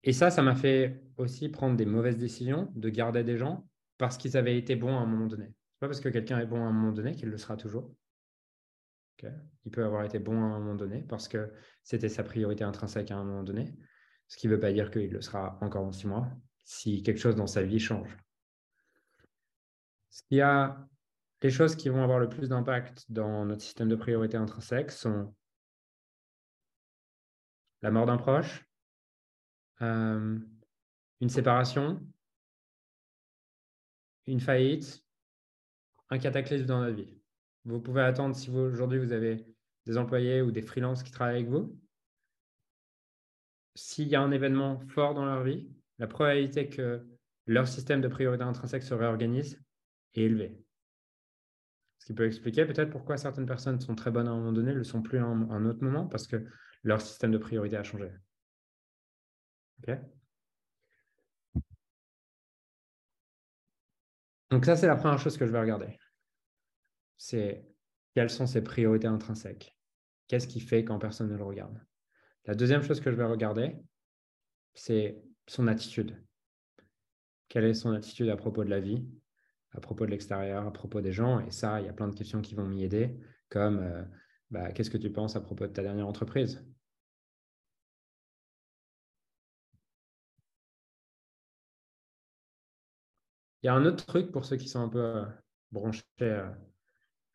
et 0.03 0.13
ça, 0.13 0.31
ça 0.31 0.43
m'a 0.43 0.57
fait 0.57 1.05
aussi 1.17 1.49
prendre 1.49 1.77
des 1.77 1.87
mauvaises 1.87 2.19
décisions, 2.19 2.71
de 2.75 2.89
garder 2.89 3.23
des 3.23 3.39
gens 3.39 3.67
parce 3.97 4.19
qu'ils 4.19 4.37
avaient 4.37 4.59
été 4.59 4.75
bons 4.75 4.97
à 4.97 5.01
un 5.01 5.07
moment 5.07 5.27
donné. 5.27 5.47
Ce 5.47 5.79
pas 5.79 5.87
parce 5.87 6.01
que 6.01 6.09
quelqu'un 6.09 6.41
est 6.41 6.47
bon 6.47 6.65
à 6.65 6.67
un 6.67 6.73
moment 6.73 6.93
donné 6.93 7.15
qu'il 7.15 7.29
le 7.29 7.39
sera 7.39 7.57
toujours. 7.57 7.95
Il 9.65 9.71
peut 9.71 9.85
avoir 9.85 10.05
été 10.05 10.19
bon 10.19 10.37
à 10.43 10.57
un 10.57 10.59
moment 10.59 10.75
donné 10.75 11.03
parce 11.03 11.29
que 11.29 11.53
c'était 11.83 12.09
sa 12.09 12.23
priorité 12.23 12.65
intrinsèque 12.65 13.11
à 13.11 13.17
un 13.17 13.25
moment 13.25 13.43
donné, 13.43 13.75
ce 14.29 14.37
qui 14.37 14.49
ne 14.49 14.53
veut 14.53 14.61
pas 14.61 14.73
dire 14.73 14.91
qu'il 14.91 15.11
le 15.11 15.21
sera 15.21 15.59
encore 15.61 15.85
en 15.85 15.93
six 15.93 16.07
mois 16.07 16.29
si 16.65 17.03
quelque 17.03 17.21
chose 17.21 17.37
dans 17.37 17.47
sa 17.47 17.63
vie 17.63 17.79
change. 17.79 18.17
Qui 20.29 20.41
a 20.41 20.87
les 21.43 21.51
choses 21.51 21.77
qui 21.77 21.91
vont 21.91 22.03
avoir 22.03 22.19
le 22.19 22.29
plus 22.29 22.49
d'impact 22.49 23.05
dans 23.11 23.45
notre 23.45 23.61
système 23.61 23.89
de 23.89 23.97
priorité 23.97 24.39
intrinsèque 24.39 24.91
sont 24.91 25.35
la 27.83 27.91
mort 27.91 28.07
d'un 28.07 28.17
proche, 28.17 28.65
euh, 29.83 30.39
une 31.21 31.29
séparation, 31.29 32.01
une 34.27 34.41
faillite, 34.41 35.05
un 36.09 36.19
cataclysme 36.19 36.65
dans 36.65 36.81
notre 36.81 36.97
vie. 36.97 37.24
Vous 37.65 37.81
pouvez 37.81 38.03
attendre 38.03 38.37
si 38.37 38.51
aujourd'hui 38.51 38.99
vous 38.99 39.13
avez 39.13 39.47
des 39.87 39.99
employés 39.99 40.43
ou 40.43 40.51
des 40.51 40.63
freelances 40.63 41.03
qui 41.03 41.11
travaillent 41.11 41.37
avec 41.37 41.49
vous. 41.49 41.79
S'il 43.75 44.09
y 44.09 44.15
a 44.15 44.21
un 44.21 44.31
événement 44.31 44.81
fort 44.89 45.15
dans 45.15 45.25
leur 45.25 45.43
vie, 45.43 45.69
la 45.99 46.07
probabilité 46.07 46.69
que 46.69 47.07
leur 47.47 47.67
système 47.67 48.01
de 48.01 48.09
priorité 48.09 48.45
intrinsèque 48.45 48.83
se 48.83 48.95
réorganise 48.95 49.61
est 50.15 50.23
élevée. 50.23 50.59
Ce 51.99 52.07
qui 52.07 52.15
peut 52.15 52.27
expliquer 52.27 52.67
peut-être 52.67 52.91
pourquoi 52.91 53.17
certaines 53.17 53.47
personnes 53.47 53.81
sont 53.81 53.95
très 53.95 54.11
bonnes 54.11 54.29
à 54.29 54.31
un 54.31 54.37
moment 54.37 54.53
donné, 54.53 54.73
ne 54.73 54.79
le 54.79 54.85
sont 54.85 55.03
plus 55.03 55.19
à 55.19 55.25
un 55.25 55.65
autre 55.65 55.83
moment, 55.83 56.07
parce 56.07 56.27
que 56.27 56.45
leur 56.83 57.01
système 57.01 57.33
de 57.33 57.39
priorité 57.39 57.77
a 57.77 57.83
changé. 57.83 58.11
Donc 64.51 64.67
ça, 64.67 64.77
c'est 64.77 64.87
la 64.87 64.97
première 64.97 65.19
chose 65.19 65.37
que 65.37 65.47
je 65.47 65.53
vais 65.53 65.61
regarder 65.61 65.99
c'est 67.17 67.67
quelles 68.15 68.31
sont 68.31 68.47
ses 68.47 68.63
priorités 68.63 69.07
intrinsèques? 69.07 69.77
Qu'est-ce 70.29 70.49
qu'il 70.49 70.63
fait 70.63 70.85
quand 70.85 70.99
personne 70.99 71.31
ne 71.31 71.37
le 71.37 71.45
regarde? 71.45 71.81
La 72.47 72.55
deuxième 72.55 72.83
chose 72.83 73.01
que 73.01 73.11
je 73.11 73.17
vais 73.17 73.25
regarder, 73.25 73.77
c'est 74.75 75.23
son 75.47 75.67
attitude. 75.67 76.23
Quelle 77.49 77.65
est 77.65 77.75
son 77.75 77.93
attitude 77.93 78.29
à 78.29 78.37
propos 78.37 78.65
de 78.65 78.71
la 78.71 78.81
vie, 78.81 79.07
à 79.73 79.81
propos 79.81 80.07
de 80.07 80.11
l'extérieur, 80.11 80.67
à 80.67 80.73
propos 80.73 81.01
des 81.01 81.13
gens? 81.13 81.41
Et 81.41 81.51
ça, 81.51 81.81
il 81.81 81.87
y 81.87 81.89
a 81.89 81.93
plein 81.93 82.09
de 82.09 82.15
questions 82.15 82.41
qui 82.43 82.55
vont 82.55 82.67
m'y 82.67 82.85
aider, 82.85 83.19
comme 83.49 83.79
euh, 83.79 84.05
bah, 84.51 84.73
qu'est-ce 84.73 84.91
que 84.91 84.99
tu 84.99 85.11
penses 85.13 85.37
à 85.37 85.41
propos 85.41 85.67
de 85.67 85.73
ta 85.73 85.83
dernière 85.83 86.09
entreprise? 86.09 86.65
Il 93.63 93.67
y 93.67 93.69
a 93.69 93.75
un 93.75 93.85
autre 93.87 94.05
truc 94.07 94.31
pour 94.31 94.45
ceux 94.45 94.57
qui 94.57 94.69
sont 94.69 94.81
un 94.81 94.89
peu 94.89 94.99
euh, 94.99 95.25
branchés 95.73 96.05
euh, 96.23 96.49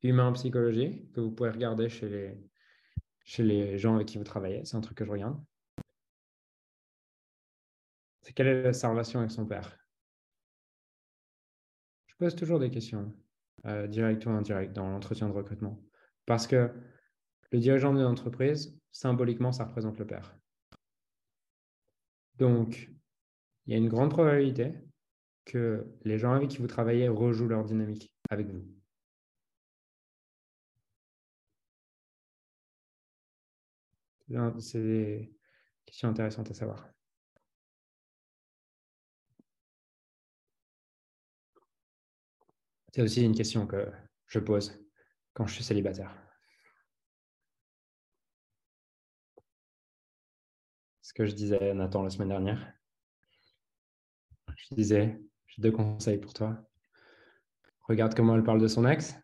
humain 0.03 0.27
en 0.27 0.33
psychologie 0.33 1.09
que 1.13 1.21
vous 1.21 1.31
pouvez 1.31 1.49
regarder 1.49 1.89
chez 1.89 2.09
les, 2.09 2.37
chez 3.23 3.43
les 3.43 3.77
gens 3.77 3.95
avec 3.95 4.07
qui 4.07 4.17
vous 4.17 4.23
travaillez. 4.23 4.65
C'est 4.65 4.77
un 4.77 4.81
truc 4.81 4.97
que 4.97 5.05
je 5.05 5.11
regarde. 5.11 5.39
c'est 8.29 8.33
quelle 8.33 8.47
est 8.47 8.73
sa 8.73 8.89
relation 8.89 9.21
avec 9.21 9.31
son 9.31 9.47
père? 9.47 9.75
Je 12.05 12.15
pose 12.15 12.35
toujours 12.35 12.59
des 12.59 12.69
questions, 12.69 13.11
euh, 13.65 13.87
direct 13.87 14.23
ou 14.27 14.29
indirect, 14.29 14.71
dans 14.71 14.87
l'entretien 14.87 15.27
de 15.27 15.33
recrutement. 15.33 15.81
Parce 16.27 16.45
que 16.45 16.69
le 17.51 17.59
dirigeant 17.59 17.91
d'une 17.91 18.05
entreprise, 18.05 18.77
symboliquement, 18.91 19.51
ça 19.51 19.65
représente 19.65 19.97
le 19.97 20.05
père. 20.05 20.37
Donc, 22.35 22.91
il 23.65 23.73
y 23.73 23.75
a 23.75 23.79
une 23.79 23.89
grande 23.89 24.11
probabilité 24.11 24.75
que 25.45 25.87
les 26.03 26.19
gens 26.19 26.33
avec 26.33 26.49
qui 26.49 26.59
vous 26.59 26.67
travaillez 26.67 27.07
rejouent 27.07 27.47
leur 27.47 27.63
dynamique 27.63 28.13
avec 28.29 28.47
vous. 28.47 28.63
C'est 34.59 34.81
des 34.81 35.33
questions 35.85 36.09
intéressantes 36.09 36.51
à 36.51 36.53
savoir. 36.53 36.87
C'est 42.93 43.01
aussi 43.01 43.23
une 43.23 43.35
question 43.35 43.65
que 43.65 43.91
je 44.27 44.39
pose 44.39 44.79
quand 45.33 45.47
je 45.47 45.55
suis 45.55 45.63
célibataire. 45.63 46.15
Ce 51.01 51.13
que 51.13 51.25
je 51.25 51.33
disais 51.33 51.71
à 51.71 51.73
Nathan 51.73 52.03
la 52.03 52.09
semaine 52.09 52.29
dernière. 52.29 52.73
Je 54.55 54.75
disais, 54.75 55.19
j'ai 55.47 55.61
deux 55.61 55.71
conseils 55.71 56.19
pour 56.19 56.33
toi. 56.33 56.69
Regarde 57.87 58.13
comment 58.13 58.35
elle 58.35 58.43
parle 58.43 58.61
de 58.61 58.67
son 58.67 58.85
ex 58.85 59.15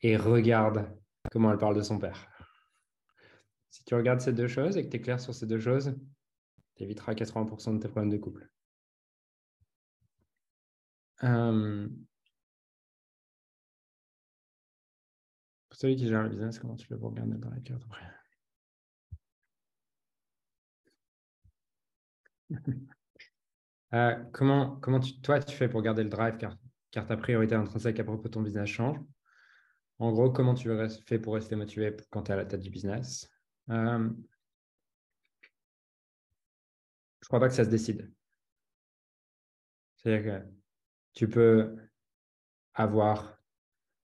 et 0.00 0.16
regarde 0.16 0.88
comment 1.30 1.52
elle 1.52 1.58
parle 1.58 1.76
de 1.76 1.82
son 1.82 1.98
père. 1.98 2.35
Si 3.76 3.84
tu 3.84 3.94
regardes 3.94 4.22
ces 4.22 4.32
deux 4.32 4.48
choses 4.48 4.78
et 4.78 4.86
que 4.86 4.88
tu 4.88 4.96
es 4.96 5.00
clair 5.02 5.20
sur 5.20 5.34
ces 5.34 5.46
deux 5.46 5.60
choses, 5.60 5.94
tu 6.76 6.84
éviteras 6.84 7.12
80% 7.12 7.74
de 7.74 7.78
tes 7.78 7.88
problèmes 7.88 8.10
de 8.10 8.16
couple. 8.16 8.50
Euh, 11.22 11.86
pour 15.68 15.78
celui 15.78 15.96
qui 15.96 16.08
gère 16.08 16.22
le 16.22 16.30
business, 16.30 16.58
comment 16.58 16.74
tu 16.74 16.86
le 16.88 16.96
vois 16.96 17.10
regarder 17.10 17.36
dans 17.36 17.50
la 17.50 17.60
carte 17.60 17.82
après 17.84 18.06
euh, 23.92 24.24
comment, 24.32 24.76
comment 24.76 25.00
toi, 25.22 25.38
tu 25.40 25.54
fais 25.54 25.68
pour 25.68 25.82
garder 25.82 26.02
le 26.02 26.08
drive 26.08 26.38
car, 26.38 26.56
car 26.92 27.06
ta 27.06 27.18
priorité 27.18 27.54
intrinsèque 27.54 28.00
à 28.00 28.04
propos 28.04 28.22
de 28.22 28.28
ton 28.28 28.40
business 28.40 28.70
change? 28.70 28.96
En 29.98 30.12
gros, 30.12 30.30
comment 30.30 30.54
tu 30.54 30.70
fais 31.06 31.18
pour 31.18 31.34
rester 31.34 31.56
motivé 31.56 31.94
quand 32.08 32.22
tu 32.22 32.30
es 32.30 32.34
à 32.34 32.38
la 32.38 32.46
tête 32.46 32.62
du 32.62 32.70
business? 32.70 33.35
Euh, 33.70 34.10
je 37.20 37.28
crois 37.28 37.40
pas 37.40 37.48
que 37.48 37.54
ça 37.54 37.64
se 37.64 37.70
décide. 37.70 38.12
C'est-à-dire 39.96 40.40
que 40.42 40.46
tu 41.12 41.28
peux 41.28 41.76
avoir. 42.74 43.36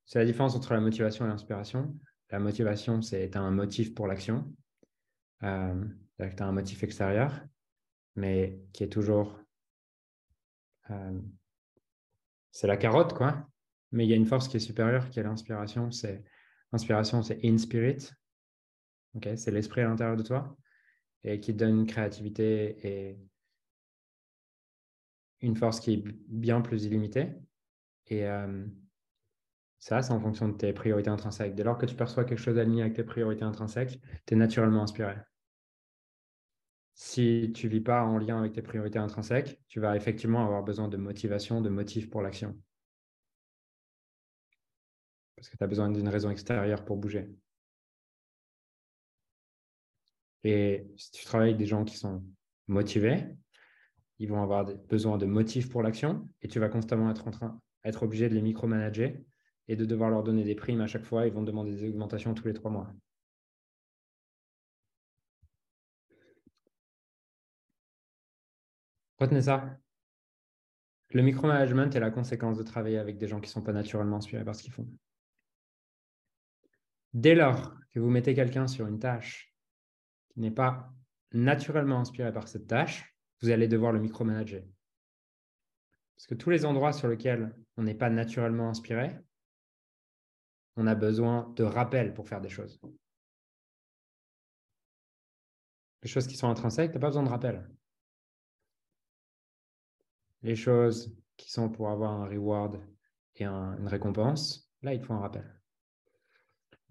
C'est 0.07 0.19
la 0.19 0.25
différence 0.25 0.57
entre 0.57 0.73
la 0.73 0.81
motivation 0.81 1.25
et 1.25 1.29
l'inspiration. 1.29 1.97
La 2.31 2.41
motivation, 2.41 3.03
c'est 3.03 3.37
un 3.37 3.51
motif 3.51 3.95
pour 3.95 4.07
l'action. 4.07 4.53
Euh, 5.45 5.85
tu 6.19 6.43
as 6.43 6.47
un 6.47 6.53
motif 6.53 6.83
extérieur, 6.83 7.41
mais 8.17 8.59
qui 8.73 8.85
est 8.85 8.89
toujours. 8.89 9.39
Euh, 10.91 11.21
c'est 12.51 12.67
la 12.67 12.77
carotte, 12.77 13.15
quoi. 13.15 13.49
Mais 13.93 14.05
il 14.05 14.11
y 14.11 14.15
a 14.15 14.17
une 14.17 14.27
force 14.27 14.49
qui 14.49 14.57
est 14.57 14.61
supérieure, 14.61 15.11
qui 15.11 15.21
est 15.21 15.23
l'inspiration. 15.23 15.91
C'est 15.91 16.25
l'inspiration, 16.73 17.23
c'est 17.23 17.39
in 17.45 17.59
spirit 17.59 18.11
c'est 19.37 19.51
l'esprit 19.51 19.83
à 19.83 19.89
l'intérieur 19.89 20.17
de 20.17 20.23
toi 20.23 20.57
et 21.25 21.41
qui 21.41 21.53
te 21.53 21.59
donne 21.59 21.81
une 21.81 21.87
créativité 21.87 22.87
et 22.87 23.19
une 25.41 25.57
force 25.57 25.81
qui 25.81 25.95
est 25.95 26.05
bien 26.29 26.61
plus 26.61 26.85
illimitée. 26.85 27.31
Et 28.07 28.27
euh, 28.27 28.67
ça, 29.79 30.03
c'est 30.03 30.13
en 30.13 30.21
fonction 30.21 30.49
de 30.49 30.57
tes 30.57 30.73
priorités 30.73 31.11
intrinsèques. 31.11 31.55
Dès 31.55 31.65
lors 31.65 31.79
que 31.79 31.87
tu 31.87 31.95
perçois 31.95 32.25
quelque 32.25 32.39
chose 32.39 32.59
aligné 32.59 32.83
avec 32.83 32.95
tes 32.95 33.05
priorités 33.05 33.45
intrinsèques, 33.45 34.01
tu 34.27 34.35
es 34.35 34.37
naturellement 34.37 34.83
inspiré. 34.83 35.17
Si 36.95 37.53
tu 37.55 37.67
ne 37.67 37.73
vis 37.73 37.81
pas 37.81 38.03
en 38.05 38.19
lien 38.19 38.39
avec 38.39 38.53
tes 38.53 38.63
priorités 38.63 38.99
intrinsèques, 38.99 39.61
tu 39.69 39.81
vas 39.81 39.97
effectivement 39.97 40.45
avoir 40.45 40.63
besoin 40.63 40.89
de 40.89 40.97
motivation, 40.97 41.61
de 41.61 41.69
motif 41.69 42.11
pour 42.11 42.23
l'action. 42.23 42.57
Parce 45.37 45.49
que 45.49 45.57
tu 45.57 45.65
as 45.65 45.67
besoin 45.67 45.91
d'une 45.91 46.09
raison 46.09 46.31
extérieure 46.31 46.85
pour 46.85 46.97
bouger. 46.97 47.29
Et 50.45 50.87
si 50.97 51.11
tu 51.13 51.25
travailles 51.25 51.51
avec 51.51 51.59
des 51.59 51.67
gens 51.67 51.85
qui 51.85 51.97
sont 51.97 52.25
motivés, 52.67 53.27
ils 54.19 54.29
vont 54.29 54.43
avoir 54.43 54.65
besoin 54.65 55.19
de 55.19 55.27
motifs 55.27 55.69
pour 55.69 55.83
l'action 55.83 56.29
et 56.43 56.49
tu 56.49 56.59
vas 56.61 56.69
constamment 56.69 57.11
être 57.11 57.27
en 57.27 57.31
train, 57.31 57.61
être 57.85 58.03
obligé 58.03 58.29
de 58.29 58.35
les 58.35 58.43
micromanager 58.43 59.21
et 59.69 59.77
de 59.77 59.85
devoir 59.85 60.11
leur 60.11 60.23
donner 60.23 60.45
des 60.45 60.55
primes 60.55 60.81
à 60.81 60.87
chaque 60.87 61.05
fois. 61.05 61.27
Ils 61.27 61.33
vont 61.33 61.43
demander 61.43 61.73
des 61.73 61.89
augmentations 61.89 62.35
tous 62.35 62.47
les 62.47 62.55
trois 62.55 62.71
mois. 62.71 62.93
Retenez 69.19 69.43
ça. 69.43 69.79
Le 71.11 71.23
micromanagement 71.23 71.91
est 71.91 72.01
la 72.01 72.11
conséquence 72.11 72.59
de 72.59 72.63
travailler 72.63 72.99
avec 72.99 73.19
des 73.19 73.29
gens 73.29 73.41
qui 73.41 73.49
ne 73.49 73.53
sont 73.53 73.63
pas 73.63 73.73
naturellement 73.73 74.17
inspirés 74.17 74.45
par 74.45 74.57
ce 74.57 74.63
qu'ils 74.63 74.73
font. 74.73 74.89
Dès 77.13 77.35
lors 77.35 77.75
que 77.93 78.01
vous 78.01 78.09
mettez 78.09 78.35
quelqu'un 78.35 78.67
sur 78.67 78.87
une 78.87 78.99
tâche 78.99 79.52
n'est 80.37 80.51
pas 80.51 80.93
naturellement 81.33 82.01
inspiré 82.01 82.33
par 82.33 82.49
cette 82.49 82.67
tâche, 82.67 83.15
vous 83.41 83.51
allez 83.51 83.69
devoir 83.69 83.93
le 83.93 84.01
micromanager. 84.01 84.65
Parce 86.15 86.27
que 86.27 86.35
tous 86.35 86.51
les 86.51 86.65
endroits 86.65 86.93
sur 86.93 87.09
lesquels 87.09 87.55
on 87.77 87.83
n'est 87.83 87.95
pas 87.95 88.11
naturellement 88.11 88.69
inspiré, 88.69 89.19
on 90.77 90.87
a 90.87 90.95
besoin 90.95 91.53
de 91.57 91.65
rappels 91.65 92.15
pour 92.15 92.29
faire 92.29 92.41
des 92.41 92.49
choses. 92.49 92.81
Les 96.03 96.09
choses 96.09 96.27
qui 96.27 96.37
sont 96.37 96.49
intrinsèques, 96.49 96.91
tu 96.91 96.97
n'as 96.97 97.01
pas 97.01 97.09
besoin 97.09 97.23
de 97.23 97.29
rappel. 97.29 97.69
Les 100.43 100.57
choses 100.57 101.17
qui 101.37 101.51
sont 101.51 101.69
pour 101.69 101.91
avoir 101.91 102.13
un 102.13 102.27
reward 102.27 102.81
et 103.37 103.45
une 103.45 103.87
récompense, 103.87 104.69
là, 104.83 104.95
il 104.95 105.03
faut 105.03 105.13
un 105.13 105.21
rappel. 105.21 105.61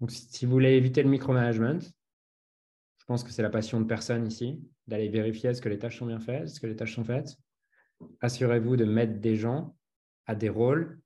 Donc, 0.00 0.10
si 0.10 0.46
vous 0.46 0.52
voulez 0.52 0.72
éviter 0.72 1.02
le 1.02 1.10
micromanagement, 1.10 1.78
je 3.02 3.06
pense 3.06 3.24
que 3.24 3.32
c'est 3.32 3.42
la 3.42 3.50
passion 3.50 3.80
de 3.80 3.84
personne 3.84 4.24
ici, 4.28 4.62
d'aller 4.86 5.08
vérifier 5.08 5.50
est-ce 5.50 5.60
que 5.60 5.68
les 5.68 5.80
tâches 5.80 5.98
sont 5.98 6.06
bien 6.06 6.20
faites, 6.20 6.44
est-ce 6.44 6.60
que 6.60 6.68
les 6.68 6.76
tâches 6.76 6.94
sont 6.94 7.02
faites. 7.02 7.36
Assurez-vous 8.20 8.76
de 8.76 8.84
mettre 8.84 9.18
des 9.18 9.34
gens 9.34 9.76
à 10.26 10.36
des 10.36 10.48
rôles 10.48 11.00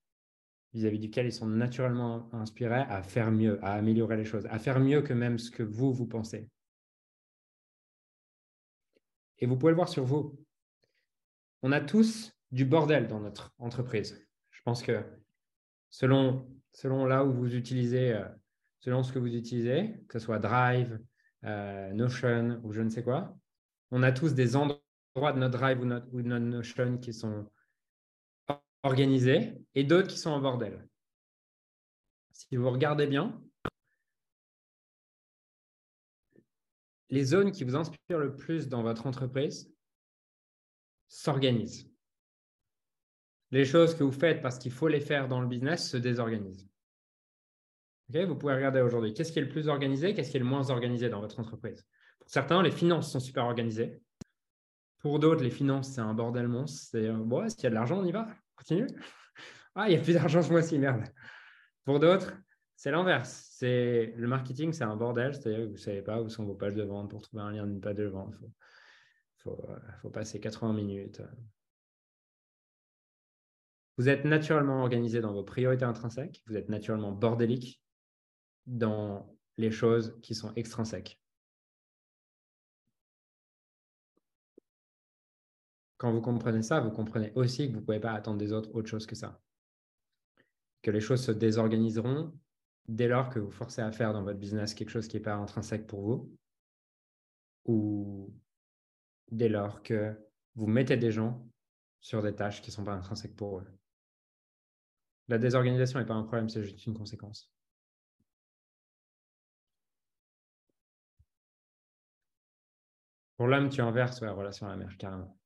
vis-à-vis 0.74 0.98
duquel 0.98 1.24
ils 1.24 1.32
sont 1.32 1.46
naturellement 1.46 2.28
inspirés 2.34 2.84
à 2.90 3.02
faire 3.02 3.32
mieux, 3.32 3.58
à 3.64 3.72
améliorer 3.72 4.18
les 4.18 4.26
choses, 4.26 4.44
à 4.50 4.58
faire 4.58 4.78
mieux 4.78 5.00
que 5.00 5.14
même 5.14 5.38
ce 5.38 5.50
que 5.50 5.62
vous, 5.62 5.90
vous 5.90 6.06
pensez. 6.06 6.50
Et 9.38 9.46
vous 9.46 9.56
pouvez 9.56 9.72
le 9.72 9.76
voir 9.76 9.88
sur 9.88 10.04
vous. 10.04 10.38
On 11.62 11.72
a 11.72 11.80
tous 11.80 12.30
du 12.50 12.66
bordel 12.66 13.08
dans 13.08 13.20
notre 13.20 13.54
entreprise. 13.56 14.22
Je 14.50 14.60
pense 14.60 14.82
que 14.82 15.02
selon, 15.88 16.46
selon 16.72 17.06
là 17.06 17.24
où 17.24 17.32
vous 17.32 17.54
utilisez, 17.54 18.12
euh, 18.12 18.28
selon 18.80 19.02
ce 19.02 19.14
que 19.14 19.18
vous 19.18 19.34
utilisez, 19.34 19.94
que 20.08 20.18
ce 20.18 20.26
soit 20.26 20.38
Drive, 20.38 21.00
euh, 21.46 21.92
Notion 21.92 22.60
ou 22.64 22.72
je 22.72 22.80
ne 22.80 22.88
sais 22.88 23.02
quoi. 23.02 23.36
On 23.90 24.02
a 24.02 24.12
tous 24.12 24.34
des 24.34 24.56
endroits 24.56 24.80
de 25.16 25.38
notre 25.38 25.58
Drive 25.58 25.80
ou, 25.80 25.84
ou 25.84 26.22
notre 26.22 26.44
Notion 26.44 26.98
qui 26.98 27.12
sont 27.12 27.48
organisés 28.82 29.54
et 29.74 29.84
d'autres 29.84 30.08
qui 30.08 30.18
sont 30.18 30.30
en 30.30 30.40
bordel. 30.40 30.88
Si 32.32 32.56
vous 32.56 32.70
regardez 32.70 33.06
bien, 33.06 33.40
les 37.08 37.24
zones 37.24 37.52
qui 37.52 37.64
vous 37.64 37.76
inspirent 37.76 38.18
le 38.18 38.36
plus 38.36 38.68
dans 38.68 38.82
votre 38.82 39.06
entreprise 39.06 39.72
s'organisent. 41.08 41.88
Les 43.52 43.64
choses 43.64 43.94
que 43.94 44.02
vous 44.02 44.12
faites 44.12 44.42
parce 44.42 44.58
qu'il 44.58 44.72
faut 44.72 44.88
les 44.88 45.00
faire 45.00 45.28
dans 45.28 45.40
le 45.40 45.46
business 45.46 45.90
se 45.90 45.96
désorganisent 45.96 46.68
vous 48.08 48.36
pouvez 48.36 48.54
regarder 48.54 48.80
aujourd'hui 48.80 49.12
qu'est-ce 49.12 49.32
qui 49.32 49.38
est 49.38 49.42
le 49.42 49.48
plus 49.48 49.68
organisé, 49.68 50.14
qu'est-ce 50.14 50.30
qui 50.30 50.36
est 50.36 50.40
le 50.40 50.46
moins 50.46 50.70
organisé 50.70 51.08
dans 51.08 51.20
votre 51.20 51.40
entreprise? 51.40 51.84
Pour 52.18 52.30
certains, 52.30 52.62
les 52.62 52.70
finances 52.70 53.10
sont 53.10 53.20
super 53.20 53.44
organisées. 53.44 54.00
Pour 54.98 55.18
d'autres, 55.18 55.42
les 55.42 55.50
finances, 55.50 55.92
c'est 55.92 56.00
un 56.00 56.14
bordel 56.14 56.48
monstre. 56.48 56.88
C'est 56.90 57.10
bon, 57.10 57.48
s'il 57.48 57.64
y 57.64 57.66
a 57.66 57.70
de 57.70 57.74
l'argent, 57.74 57.98
on 57.98 58.04
y 58.04 58.12
va, 58.12 58.28
continue. 58.56 58.86
Ah, 59.78 59.90
il 59.90 59.94
n'y 59.94 60.00
a 60.00 60.02
plus 60.02 60.14
d'argent 60.14 60.40
ce 60.40 60.50
mois-ci, 60.50 60.78
merde. 60.78 61.04
Pour 61.84 62.00
d'autres, 62.00 62.32
c'est 62.76 62.90
l'inverse. 62.90 63.50
C'est 63.58 64.14
le 64.16 64.26
marketing, 64.26 64.72
c'est 64.72 64.84
un 64.84 64.96
bordel, 64.96 65.34
c'est-à-dire 65.34 65.58
que 65.58 65.64
vous 65.66 65.72
ne 65.72 65.76
savez 65.76 66.00
pas 66.00 66.22
où 66.22 66.30
sont 66.30 66.46
vos 66.46 66.54
pages 66.54 66.74
de 66.74 66.82
vente 66.82 67.10
pour 67.10 67.20
trouver 67.20 67.42
un 67.42 67.50
lien 67.50 67.66
d'une 67.66 67.82
page 67.82 67.96
de 67.96 68.06
vente. 68.06 68.32
Il 68.32 68.38
faut, 68.38 68.52
faut, 69.36 69.68
faut, 70.00 70.08
passer 70.08 70.40
80 70.40 70.72
minutes. 70.72 71.20
Vous 73.98 74.08
êtes 74.08 74.24
naturellement 74.24 74.80
organisé 74.80 75.20
dans 75.20 75.34
vos 75.34 75.44
priorités 75.44 75.84
intrinsèques, 75.84 76.42
vous 76.46 76.56
êtes 76.56 76.70
naturellement 76.70 77.12
bordélique 77.12 77.82
dans 78.66 79.34
les 79.56 79.70
choses 79.70 80.18
qui 80.22 80.34
sont 80.34 80.52
extrinsèques. 80.54 81.20
quand 85.98 86.12
vous 86.12 86.20
comprenez 86.20 86.62
ça, 86.62 86.80
vous 86.80 86.90
comprenez 86.90 87.32
aussi 87.34 87.68
que 87.68 87.72
vous 87.72 87.80
ne 87.80 87.84
pouvez 87.84 88.00
pas 88.00 88.12
attendre 88.12 88.38
des 88.38 88.52
autres 88.52 88.74
autre 88.74 88.88
chose 88.88 89.06
que 89.06 89.14
ça. 89.14 89.40
Que 90.82 90.90
les 90.90 91.00
choses 91.00 91.24
se 91.24 91.32
désorganiseront 91.32 92.32
dès 92.86 93.08
lors 93.08 93.30
que 93.30 93.38
vous 93.38 93.50
forcez 93.50 93.80
à 93.80 93.90
faire 93.92 94.12
dans 94.12 94.22
votre 94.22 94.38
business 94.38 94.74
quelque 94.74 94.90
chose 94.90 95.08
qui 95.08 95.16
n'est 95.16 95.22
pas 95.22 95.34
intrinsèque 95.34 95.86
pour 95.86 96.02
vous, 96.02 96.36
ou 97.64 98.32
dès 99.30 99.48
lors 99.48 99.82
que 99.82 100.14
vous 100.54 100.66
mettez 100.66 100.96
des 100.96 101.10
gens 101.10 101.44
sur 102.00 102.22
des 102.22 102.34
tâches 102.34 102.62
qui 102.62 102.70
ne 102.70 102.74
sont 102.74 102.84
pas 102.84 102.94
intrinsèques 102.94 103.34
pour 103.34 103.58
eux. 103.58 103.66
La 105.28 105.38
désorganisation 105.38 105.98
n'est 105.98 106.06
pas 106.06 106.14
un 106.14 106.22
problème, 106.22 106.48
c'est 106.48 106.62
juste 106.62 106.86
une 106.86 106.94
conséquence. 106.94 107.50
Pour 113.38 113.46
l'homme, 113.46 113.70
tu 113.70 113.80
inverses 113.80 114.20
la 114.20 114.32
relation 114.32 114.66
à 114.66 114.70
la 114.70 114.76
mer, 114.76 114.94
carrément. 114.98 115.38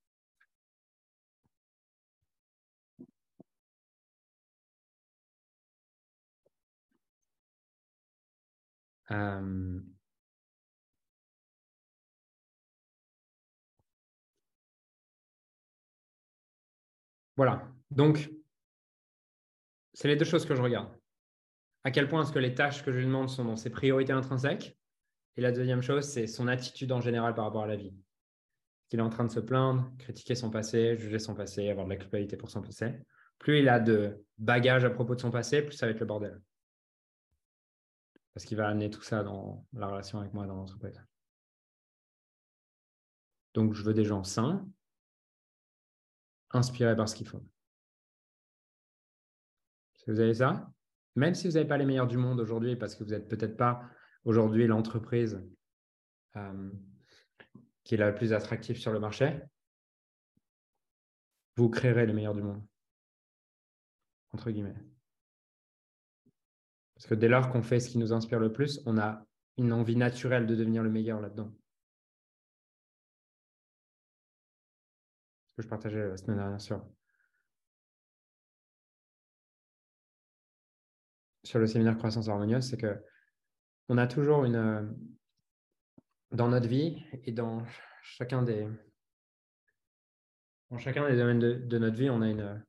Voilà. 17.37 17.68
Donc, 17.90 18.31
c'est 19.92 20.09
les 20.09 20.16
deux 20.16 20.24
choses 20.24 20.46
que 20.46 20.55
je 20.57 20.62
regarde. 20.62 20.96
À 21.85 21.92
quel 21.92 22.09
point 22.09 22.22
est-ce 22.22 22.33
que 22.33 22.40
les 22.40 22.55
tâches 22.55 22.85
que 22.85 22.92
je 22.92 22.98
lui 22.98 23.07
demande 23.07 23.31
sont 23.31 23.44
dans 23.44 23.57
ses 23.57 23.70
priorités 23.70 24.12
intrinsèques? 24.12 24.79
Et 25.36 25.40
la 25.40 25.52
deuxième 25.52 25.82
chose, 25.82 26.04
c'est 26.04 26.26
son 26.26 26.48
attitude 26.48 26.92
en 26.92 27.00
général 27.00 27.34
par 27.34 27.44
rapport 27.44 27.62
à 27.62 27.66
la 27.66 27.76
vie. 27.76 27.94
Qu'il 28.88 28.98
est 28.98 29.02
en 29.02 29.10
train 29.10 29.24
de 29.24 29.30
se 29.30 29.40
plaindre, 29.40 29.90
critiquer 29.98 30.34
son 30.34 30.50
passé, 30.50 30.96
juger 30.96 31.18
son 31.18 31.34
passé, 31.34 31.68
avoir 31.70 31.86
de 31.86 31.90
la 31.90 31.96
culpabilité 31.96 32.36
pour 32.36 32.50
son 32.50 32.62
passé. 32.62 32.98
Plus 33.38 33.60
il 33.60 33.68
a 33.68 33.80
de 33.80 34.24
bagages 34.38 34.84
à 34.84 34.90
propos 34.90 35.14
de 35.14 35.20
son 35.20 35.30
passé, 35.30 35.62
plus 35.62 35.74
ça 35.74 35.86
va 35.86 35.92
être 35.92 36.00
le 36.00 36.06
bordel 36.06 36.40
parce 38.34 38.44
qu'il 38.44 38.56
va 38.56 38.68
amener 38.68 38.90
tout 38.90 39.02
ça 39.02 39.22
dans 39.22 39.66
la 39.72 39.88
relation 39.88 40.20
avec 40.20 40.32
moi 40.32 40.46
dans 40.46 40.54
l'entreprise. 40.54 41.02
Donc, 43.54 43.74
je 43.74 43.82
veux 43.82 43.94
des 43.94 44.04
gens 44.04 44.22
sains, 44.22 44.66
inspirés 46.50 46.94
par 46.94 47.08
ce 47.08 47.14
qu'ils 47.16 47.26
font. 47.26 47.44
Vous 50.06 50.20
avez 50.20 50.34
ça, 50.34 50.72
même 51.14 51.34
si 51.34 51.46
vous 51.46 51.54
n'avez 51.54 51.68
pas 51.68 51.76
les 51.76 51.84
meilleurs 51.84 52.06
du 52.06 52.16
monde 52.16 52.40
aujourd'hui, 52.40 52.76
parce 52.76 52.94
que 52.94 53.04
vous 53.04 53.10
n'êtes 53.10 53.28
peut-être 53.28 53.56
pas 53.56 53.82
aujourd'hui 54.24 54.66
l'entreprise 54.66 55.42
euh, 56.37 56.70
qui 57.85 57.94
est 57.94 57.98
la 57.98 58.12
plus 58.12 58.33
attractive 58.33 58.76
sur 58.76 58.92
le 58.92 59.00
marché, 59.00 59.40
vous 61.56 61.68
créerez 61.68 62.06
les 62.06 62.12
meilleurs 62.12 62.35
du 62.35 62.42
monde. 62.42 62.64
Entre 64.33 64.50
guillemets. 64.50 64.76
Parce 66.94 67.06
que 67.06 67.14
dès 67.14 67.28
lors 67.28 67.50
qu'on 67.50 67.62
fait 67.62 67.80
ce 67.80 67.88
qui 67.88 67.98
nous 67.98 68.12
inspire 68.12 68.38
le 68.38 68.52
plus, 68.52 68.80
on 68.87 68.98
a 68.98 69.26
une 69.56 69.72
envie 69.72 69.96
naturelle 69.96 70.46
de 70.46 70.54
devenir 70.54 70.83
le 70.83 70.90
meilleur 70.90 71.20
là-dedans. 71.20 71.52
Ce 75.48 75.56
que 75.56 75.62
je 75.62 75.68
partageais 75.68 76.09
la 76.09 76.16
semaine 76.16 76.37
dernière 76.37 76.61
sur, 76.61 76.87
sur 81.42 81.59
le 81.59 81.66
séminaire 81.66 81.98
Croissance 81.98 82.28
harmonieuse, 82.28 82.68
c'est 82.68 82.78
que 82.78 83.02
on 83.90 83.98
a 83.98 84.07
toujours 84.07 84.44
une 84.44 84.96
dans 86.31 86.46
notre 86.46 86.68
vie 86.68 87.03
et 87.24 87.33
dans 87.33 87.66
chacun 88.03 88.42
des 88.44 88.68
dans 90.70 90.79
chacun 90.79 91.11
des 91.11 91.16
domaines 91.16 91.40
de 91.40 91.79
notre 91.79 91.96
vie, 91.96 92.09
on 92.09 92.22
a 92.22 92.29
une 92.29 92.64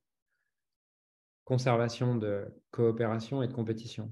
conservation 1.43 2.15
de 2.15 2.47
coopération 2.71 3.43
et 3.43 3.47
de 3.47 3.53
compétition. 3.53 4.11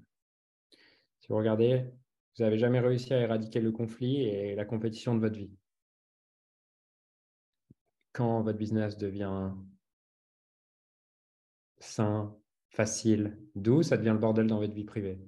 Si 1.20 1.30
vous 1.30 1.38
regardez, 1.38 1.92
vous 2.38 2.44
n'avez 2.44 2.60
jamais 2.60 2.80
réussi 2.80 3.12
à 3.12 3.20
éradiquer 3.20 3.60
le 3.60 3.72
conflit 3.72 4.22
et 4.22 4.54
la 4.54 4.66
compétition 4.66 5.16
de 5.16 5.20
votre 5.20 5.36
vie. 5.36 5.52
Quand 8.12 8.44
votre 8.44 8.60
business 8.60 8.98
devient 9.00 9.52
sain, 11.80 12.38
facile, 12.70 13.40
doux, 13.56 13.82
ça 13.82 13.98
devient 13.98 14.12
le 14.14 14.20
bordel 14.20 14.46
dans 14.46 14.60
votre 14.60 14.76
vie 14.76 14.84
privée. 14.84 15.20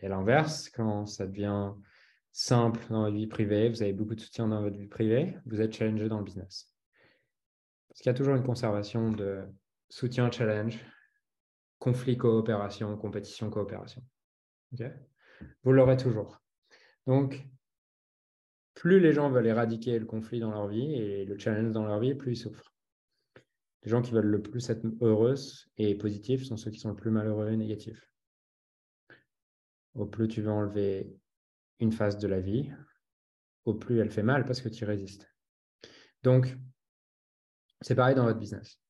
Et 0.00 0.08
l'inverse, 0.08 0.68
quand 0.68 1.06
ça 1.06 1.26
devient 1.26 1.72
simple 2.32 2.80
dans 2.90 3.02
votre 3.02 3.16
vie 3.16 3.26
privée, 3.26 3.68
vous 3.68 3.82
avez 3.82 3.92
beaucoup 3.92 4.14
de 4.14 4.20
soutien 4.20 4.48
dans 4.48 4.60
votre 4.60 4.76
vie 4.76 4.88
privée, 4.88 5.36
vous 5.46 5.60
êtes 5.60 5.72
challengé 5.72 6.08
dans 6.08 6.18
le 6.18 6.24
business. 6.24 6.72
Parce 7.88 8.00
qu'il 8.00 8.10
y 8.10 8.14
a 8.14 8.14
toujours 8.14 8.34
une 8.34 8.42
conservation 8.42 9.12
de 9.12 9.44
soutien, 9.88 10.30
challenge, 10.30 10.84
conflit, 11.78 12.16
coopération, 12.16 12.96
compétition, 12.96 13.50
coopération. 13.50 14.02
Vous 15.62 15.72
l'aurez 15.72 15.96
toujours. 15.96 16.42
Donc, 17.06 17.46
plus 18.74 18.98
les 18.98 19.12
gens 19.12 19.30
veulent 19.30 19.46
éradiquer 19.46 19.98
le 19.98 20.06
conflit 20.06 20.40
dans 20.40 20.50
leur 20.50 20.66
vie 20.66 20.94
et 20.94 21.24
le 21.24 21.38
challenge 21.38 21.72
dans 21.72 21.86
leur 21.86 22.00
vie, 22.00 22.14
plus 22.14 22.32
ils 22.32 22.36
souffrent. 22.36 22.74
Les 23.84 23.90
gens 23.90 24.02
qui 24.02 24.12
veulent 24.12 24.24
le 24.24 24.42
plus 24.42 24.68
être 24.70 24.84
heureux 25.00 25.36
et 25.76 25.94
positifs 25.94 26.44
sont 26.44 26.56
ceux 26.56 26.70
qui 26.70 26.80
sont 26.80 26.88
le 26.88 26.96
plus 26.96 27.10
malheureux 27.10 27.50
et 27.50 27.56
négatifs. 27.56 28.10
Au 29.94 30.06
plus 30.06 30.28
tu 30.28 30.42
veux 30.42 30.50
enlever 30.50 31.16
une 31.80 31.92
phase 31.92 32.18
de 32.18 32.28
la 32.28 32.40
vie, 32.40 32.72
au 33.64 33.74
plus 33.74 33.98
elle 34.00 34.10
fait 34.10 34.22
mal 34.22 34.44
parce 34.44 34.60
que 34.60 34.68
tu 34.68 34.84
résistes. 34.84 35.30
Donc, 36.22 36.56
c'est 37.80 37.94
pareil 37.94 38.14
dans 38.14 38.24
votre 38.24 38.38
business. 38.38 38.80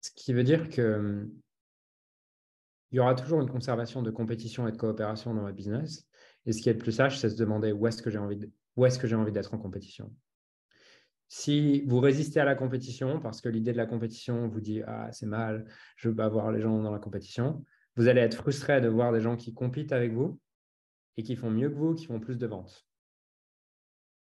Ce 0.00 0.10
qui 0.14 0.32
veut 0.32 0.44
dire 0.44 0.68
que 0.68 1.28
il 2.92 2.96
y 2.96 3.00
aura 3.00 3.14
toujours 3.14 3.40
une 3.40 3.50
conservation 3.50 4.02
de 4.02 4.10
compétition 4.10 4.68
et 4.68 4.72
de 4.72 4.76
coopération 4.76 5.34
dans 5.34 5.42
votre 5.42 5.56
business. 5.56 6.08
Et 6.46 6.52
ce 6.52 6.62
qui 6.62 6.68
est 6.68 6.74
le 6.74 6.78
plus 6.78 6.92
sage, 6.92 7.18
c'est 7.18 7.30
se 7.30 7.36
demander 7.36 7.72
où 7.72 7.86
est-ce 7.86 8.02
que 8.02 8.10
j'ai 8.10 8.18
envie 8.18 8.38
est-ce 8.84 8.98
que 8.98 9.06
j'ai 9.06 9.16
envie 9.16 9.32
d'être 9.32 9.54
en 9.54 9.58
compétition. 9.58 10.14
Si 11.28 11.82
vous 11.86 11.98
résistez 11.98 12.40
à 12.40 12.44
la 12.44 12.54
compétition 12.54 13.20
parce 13.20 13.40
que 13.40 13.48
l'idée 13.48 13.72
de 13.72 13.76
la 13.76 13.86
compétition 13.86 14.46
vous 14.48 14.60
dit 14.60 14.82
ah 14.86 15.10
c'est 15.12 15.26
mal, 15.26 15.66
je 15.96 16.08
veux 16.08 16.14
pas 16.14 16.28
voir 16.28 16.52
les 16.52 16.60
gens 16.60 16.80
dans 16.82 16.92
la 16.92 16.98
compétition, 16.98 17.64
vous 17.96 18.08
allez 18.08 18.20
être 18.20 18.36
frustré 18.36 18.80
de 18.80 18.88
voir 18.88 19.12
des 19.12 19.20
gens 19.20 19.36
qui 19.36 19.54
compitent 19.54 19.92
avec 19.92 20.12
vous 20.12 20.38
et 21.16 21.22
qui 21.22 21.36
font 21.36 21.50
mieux 21.50 21.70
que 21.70 21.74
vous, 21.74 21.94
qui 21.94 22.06
font 22.06 22.20
plus 22.20 22.36
de 22.36 22.46
ventes. 22.46 22.86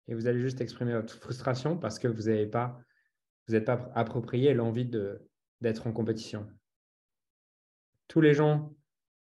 Et 0.08 0.15
vous 0.15 0.27
allez 0.27 0.39
juste 0.39 0.60
exprimer 0.60 0.93
votre 0.93 1.13
frustration 1.13 1.77
parce 1.77 1.99
que 1.99 2.08
vous 2.08 2.23
n'avez 2.23 2.47
pas 2.47 2.79
vous 3.47 3.55
n'êtes 3.55 3.65
pas 3.65 3.91
approprié 3.95 4.53
l'envie 4.53 4.89
d'être 5.60 5.88
en 5.88 5.91
compétition 5.91 6.47
tous 8.10 8.19
les 8.19 8.34
gens 8.34 8.75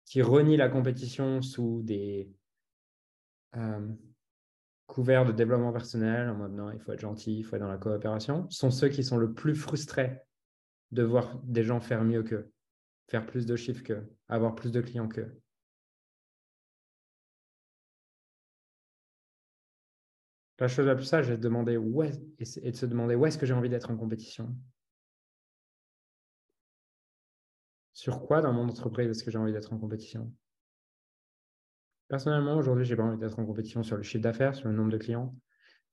qui 0.05 0.23
renient 0.23 0.59
la 0.59 0.69
compétition 0.69 1.43
sous 1.43 1.83
des 1.83 2.31
euh, 3.57 3.89
couverts 4.87 5.25
de 5.25 5.33
développement 5.33 5.73
personnel, 5.73 6.29
en 6.29 6.35
mode 6.35 6.53
non, 6.53 6.71
il 6.71 6.79
faut 6.79 6.93
être 6.93 7.01
gentil, 7.01 7.39
il 7.39 7.43
faut 7.43 7.57
être 7.57 7.63
dans 7.63 7.69
la 7.69 7.79
coopération, 7.79 8.49
sont 8.51 8.71
ceux 8.71 8.89
qui 8.89 9.03
sont 9.03 9.17
le 9.17 9.33
plus 9.33 9.57
frustrés 9.57 10.21
de 10.93 11.03
voir 11.03 11.41
des 11.43 11.65
gens 11.65 11.81
faire 11.81 12.05
mieux 12.05 12.23
qu'eux, 12.23 12.53
faire 13.09 13.27
plus 13.27 13.47
de 13.47 13.57
chiffres 13.57 13.83
qu'eux, 13.83 14.09
avoir 14.29 14.55
plus 14.55 14.73
de 14.73 14.81
clients 14.81 15.09
qu'eux. 15.09 15.41
La 20.59 20.69
chose 20.69 20.87
la 20.87 20.95
plus 20.95 21.05
sage 21.05 21.31
est 21.31 21.37
de, 21.37 21.43
demander 21.43 21.77
où 21.77 22.03
est, 22.03 22.17
de 22.39 22.77
se 22.77 22.87
demander 22.87 23.15
où 23.17 23.27
est-ce 23.27 23.37
que 23.37 23.45
j'ai 23.45 23.55
envie 23.55 23.69
d'être 23.69 23.91
en 23.91 23.97
compétition. 23.97 24.57
Sur 27.93 28.25
quoi 28.25 28.41
dans 28.41 28.53
mon 28.53 28.69
entreprise 28.69 29.11
est-ce 29.11 29.25
que 29.25 29.31
j'ai 29.31 29.39
envie 29.39 29.53
d'être 29.53 29.73
en 29.73 29.79
compétition? 29.79 30.33
Personnellement, 32.09 32.57
aujourd'hui, 32.57 32.85
je 32.85 32.93
n'ai 32.93 32.97
pas 32.97 33.03
envie 33.03 33.19
d'être 33.19 33.39
en 33.39 33.45
compétition 33.45 33.83
sur 33.83 33.97
le 33.97 34.03
chiffre 34.03 34.23
d'affaires, 34.23 34.55
sur 34.55 34.69
le 34.69 34.75
nombre 34.75 34.91
de 34.91 34.99
clients. 34.99 35.37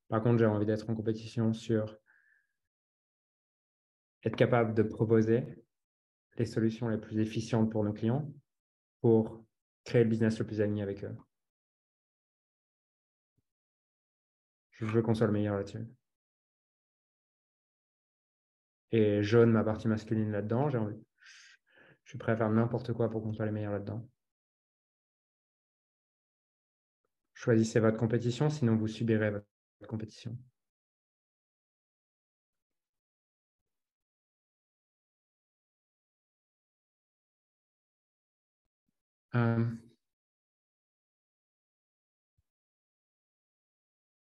Par 0.09 0.21
contre, 0.21 0.39
j'ai 0.39 0.45
envie 0.45 0.65
d'être 0.65 0.89
en 0.89 0.95
compétition 0.95 1.53
sur 1.53 1.97
être 4.23 4.35
capable 4.35 4.73
de 4.73 4.83
proposer 4.83 5.63
les 6.41 6.47
solutions 6.47 6.89
les 6.89 6.97
plus 6.97 7.19
efficientes 7.19 7.71
pour 7.71 7.83
nos 7.83 7.93
clients 7.93 8.27
pour 9.01 9.43
créer 9.83 10.03
le 10.03 10.09
business 10.09 10.39
le 10.39 10.45
plus 10.45 10.59
aligné 10.59 10.81
avec 10.81 11.03
eux. 11.03 11.15
Je 14.71 14.85
veux 14.85 15.01
qu'on 15.03 15.13
soit 15.13 15.27
le 15.27 15.33
meilleur 15.33 15.55
là-dessus. 15.55 15.85
Et 18.91 19.23
jaune 19.23 19.51
ma 19.51 19.63
partie 19.63 19.87
masculine 19.87 20.31
là-dedans, 20.31 20.69
j'ai 20.69 20.79
envie, 20.79 20.99
je 22.03 22.09
suis 22.09 22.17
prêt 22.17 22.33
à 22.33 22.37
faire 22.37 22.49
n'importe 22.49 22.91
quoi 22.91 23.09
pour 23.09 23.21
qu'on 23.21 23.33
soit 23.33 23.45
les 23.45 23.51
meilleurs 23.51 23.71
là-dedans. 23.71 24.07
Choisissez 27.33 27.79
votre 27.79 27.97
compétition, 27.97 28.49
sinon 28.49 28.75
vous 28.75 28.87
subirez 28.87 29.31
votre 29.31 29.45
compétition. 29.87 30.37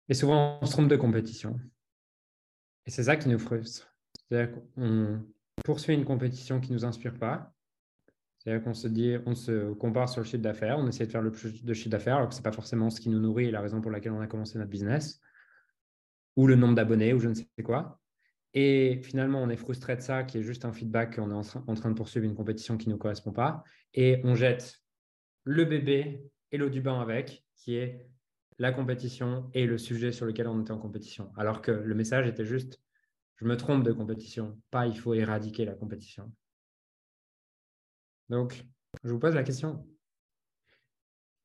Et 0.08 0.14
souvent, 0.14 0.58
on 0.60 0.66
se 0.66 0.72
trompe 0.72 0.88
de 0.88 0.96
compétition. 0.96 1.58
Et 2.86 2.90
c'est 2.90 3.04
ça 3.04 3.16
qui 3.16 3.28
nous 3.28 3.38
frustre. 3.38 3.94
C'est-à-dire 4.28 4.54
qu'on 4.54 5.24
poursuit 5.64 5.94
une 5.94 6.04
compétition 6.04 6.60
qui 6.60 6.70
ne 6.70 6.74
nous 6.74 6.84
inspire 6.84 7.18
pas. 7.18 7.54
C'est-à-dire 8.38 8.64
qu'on 8.64 8.74
se 8.74 8.88
dit, 8.88 9.16
on 9.26 9.34
se 9.34 9.72
compare 9.74 10.08
sur 10.08 10.22
le 10.22 10.26
chiffre 10.26 10.42
d'affaires, 10.42 10.78
on 10.78 10.86
essaie 10.86 11.06
de 11.06 11.10
faire 11.10 11.20
le 11.20 11.30
plus 11.30 11.62
de 11.62 11.74
chiffre 11.74 11.90
d'affaires, 11.90 12.16
alors 12.16 12.28
que 12.28 12.34
ce 12.34 12.40
n'est 12.40 12.44
pas 12.44 12.52
forcément 12.52 12.88
ce 12.88 13.00
qui 13.00 13.10
nous 13.10 13.20
nourrit 13.20 13.46
et 13.46 13.50
la 13.50 13.60
raison 13.60 13.82
pour 13.82 13.90
laquelle 13.90 14.12
on 14.12 14.20
a 14.20 14.26
commencé 14.26 14.58
notre 14.58 14.70
business, 14.70 15.20
ou 16.36 16.46
le 16.46 16.56
nombre 16.56 16.74
d'abonnés, 16.74 17.12
ou 17.12 17.20
je 17.20 17.28
ne 17.28 17.34
sais 17.34 17.46
quoi. 17.62 18.00
Et 18.54 19.00
finalement, 19.04 19.42
on 19.42 19.50
est 19.50 19.56
frustré 19.56 19.94
de 19.94 20.00
ça, 20.00 20.24
qui 20.24 20.38
est 20.38 20.42
juste 20.42 20.64
un 20.64 20.72
feedback 20.72 21.16
qu'on 21.16 21.30
est 21.30 21.54
en 21.54 21.74
train 21.74 21.90
de 21.90 21.94
poursuivre 21.94 22.24
une 22.24 22.34
compétition 22.34 22.78
qui 22.78 22.88
ne 22.88 22.94
nous 22.94 22.98
correspond 22.98 23.32
pas. 23.32 23.62
Et 23.92 24.22
on 24.24 24.34
jette 24.34 24.79
le 25.44 25.64
bébé 25.64 26.30
et 26.52 26.58
l'eau 26.58 26.68
du 26.68 26.80
bain 26.80 27.00
avec, 27.00 27.44
qui 27.56 27.76
est 27.76 28.08
la 28.58 28.72
compétition 28.72 29.50
et 29.54 29.66
le 29.66 29.78
sujet 29.78 30.12
sur 30.12 30.26
lequel 30.26 30.46
on 30.46 30.60
était 30.60 30.70
en 30.70 30.78
compétition. 30.78 31.32
Alors 31.36 31.62
que 31.62 31.70
le 31.70 31.94
message 31.94 32.26
était 32.26 32.44
juste, 32.44 32.80
je 33.36 33.46
me 33.46 33.56
trompe 33.56 33.84
de 33.84 33.92
compétition, 33.92 34.60
pas 34.70 34.86
il 34.86 34.98
faut 34.98 35.14
éradiquer 35.14 35.64
la 35.64 35.74
compétition. 35.74 36.30
Donc, 38.28 38.64
je 39.02 39.10
vous 39.10 39.18
pose 39.18 39.34
la 39.34 39.42
question. 39.42 39.86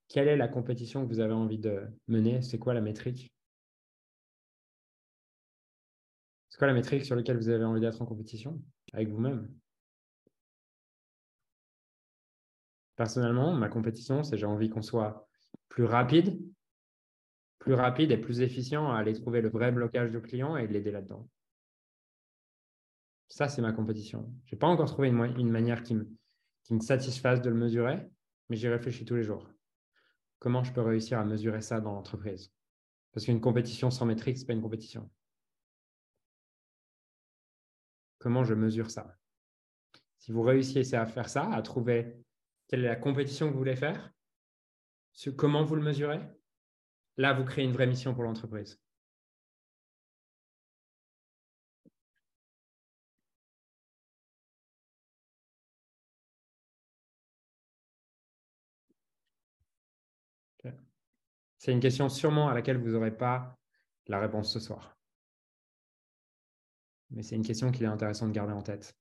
Quelle 0.07 0.27
est 0.27 0.37
la 0.37 0.47
compétition 0.47 1.03
que 1.03 1.09
vous 1.09 1.19
avez 1.19 1.33
envie 1.33 1.57
de 1.57 1.87
mener? 2.07 2.41
C'est 2.41 2.59
quoi 2.59 2.73
la 2.73 2.81
métrique? 2.81 3.33
C'est 6.49 6.57
quoi 6.57 6.67
la 6.67 6.73
métrique 6.73 7.05
sur 7.05 7.15
laquelle 7.15 7.37
vous 7.37 7.49
avez 7.49 7.63
envie 7.63 7.81
d'être 7.81 8.01
en 8.01 8.05
compétition? 8.05 8.61
Avec 8.93 9.07
vous-même 9.09 9.53
Personnellement, 12.95 13.53
ma 13.53 13.69
compétition, 13.69 14.23
c'est 14.23 14.37
j'ai 14.37 14.45
envie 14.45 14.69
qu'on 14.69 14.81
soit 14.81 15.27
plus 15.69 15.83
rapide, 15.83 16.41
plus 17.59 17.73
rapide 17.73 18.11
et 18.11 18.17
plus 18.17 18.41
efficient 18.41 18.91
à 18.91 18.97
aller 18.97 19.13
trouver 19.13 19.41
le 19.41 19.49
vrai 19.49 19.71
blocage 19.71 20.11
du 20.11 20.21
client 20.21 20.55
et 20.55 20.67
l'aider 20.67 20.91
là-dedans. 20.91 21.29
Ça, 23.27 23.49
c'est 23.49 23.61
ma 23.61 23.73
compétition. 23.73 24.31
Je 24.45 24.55
n'ai 24.55 24.59
pas 24.59 24.67
encore 24.67 24.87
trouvé 24.87 25.09
une 25.09 25.49
manière 25.49 25.83
qui 25.83 25.95
me, 25.95 26.07
qui 26.63 26.73
me 26.73 26.79
satisfasse 26.79 27.41
de 27.41 27.49
le 27.49 27.55
mesurer, 27.55 28.07
mais 28.49 28.55
j'y 28.55 28.67
réfléchis 28.67 29.03
tous 29.03 29.15
les 29.15 29.23
jours. 29.23 29.49
Comment 30.39 30.63
je 30.63 30.71
peux 30.71 30.81
réussir 30.81 31.19
à 31.19 31.25
mesurer 31.25 31.61
ça 31.61 31.81
dans 31.81 31.93
l'entreprise? 31.93 32.53
Parce 33.11 33.25
qu'une 33.25 33.41
compétition 33.41 33.89
sans 33.89 34.05
métrique, 34.05 34.37
ce 34.37 34.43
n'est 34.43 34.47
pas 34.47 34.53
une 34.53 34.61
compétition. 34.61 35.09
Comment 38.19 38.43
je 38.43 38.53
mesure 38.53 38.91
ça? 38.91 39.17
Si 40.19 40.31
vous 40.31 40.41
réussissez 40.43 40.95
à 40.95 41.05
faire 41.05 41.29
ça, 41.29 41.51
à 41.51 41.61
trouver 41.61 42.24
quelle 42.67 42.83
est 42.83 42.87
la 42.87 42.95
compétition 42.95 43.47
que 43.47 43.53
vous 43.53 43.59
voulez 43.59 43.75
faire, 43.75 44.11
comment 45.37 45.63
vous 45.63 45.75
le 45.75 45.81
mesurez, 45.81 46.21
là, 47.17 47.33
vous 47.33 47.45
créez 47.45 47.65
une 47.65 47.71
vraie 47.71 47.87
mission 47.87 48.13
pour 48.13 48.23
l'entreprise. 48.23 48.79
C'est 61.65 61.71
une 61.71 61.79
question 61.79 62.09
sûrement 62.09 62.47
à 62.47 62.53
laquelle 62.53 62.77
vous 62.77 62.91
n'aurez 62.91 63.17
pas 63.17 63.57
la 64.05 64.19
réponse 64.19 64.53
ce 64.53 64.59
soir. 64.59 64.95
Mais 67.09 67.23
c'est 67.23 67.35
une 67.35 67.43
question 67.43 67.71
qu'il 67.71 67.85
est 67.85 67.87
intéressant 67.87 68.27
de 68.27 68.33
garder 68.33 68.53
en 68.53 68.61
tête. 68.61 68.95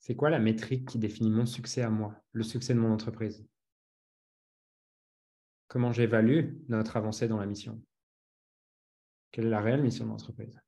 C'est 0.00 0.16
quoi 0.16 0.30
la 0.30 0.38
métrique 0.38 0.88
qui 0.88 0.98
définit 0.98 1.30
mon 1.30 1.46
succès 1.46 1.82
à 1.82 1.90
moi, 1.90 2.16
le 2.32 2.42
succès 2.42 2.74
de 2.74 2.78
mon 2.78 2.92
entreprise? 2.92 3.46
Comment 5.68 5.92
j'évalue 5.92 6.54
notre 6.68 6.96
avancée 6.96 7.28
dans 7.28 7.38
la 7.38 7.46
mission? 7.46 7.80
Quelle 9.30 9.46
est 9.46 9.50
la 9.50 9.60
réelle 9.60 9.82
mission 9.82 10.06
de 10.06 10.10
l'entreprise? 10.10 10.58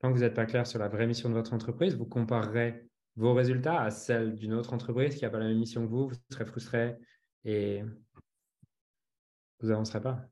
Tant 0.00 0.08
que 0.08 0.14
vous 0.14 0.20
n'êtes 0.20 0.34
pas 0.34 0.46
clair 0.46 0.66
sur 0.66 0.78
la 0.78 0.88
vraie 0.88 1.06
mission 1.06 1.28
de 1.28 1.34
votre 1.34 1.54
entreprise, 1.54 1.96
vous 1.96 2.06
comparerez 2.06 2.88
vos 3.16 3.34
résultats 3.34 3.80
à 3.82 3.90
celles 3.90 4.36
d'une 4.36 4.52
autre 4.52 4.74
entreprise 4.74 5.14
qui 5.16 5.22
n'a 5.22 5.30
pas 5.30 5.38
la 5.38 5.46
même 5.46 5.58
mission 5.58 5.82
que 5.86 5.90
vous, 5.90 6.08
vous 6.08 6.14
serez 6.30 6.44
frustré 6.44 6.96
et 7.44 7.82
vous 9.60 9.68
n'avancerez 9.68 10.02
pas. 10.02 10.31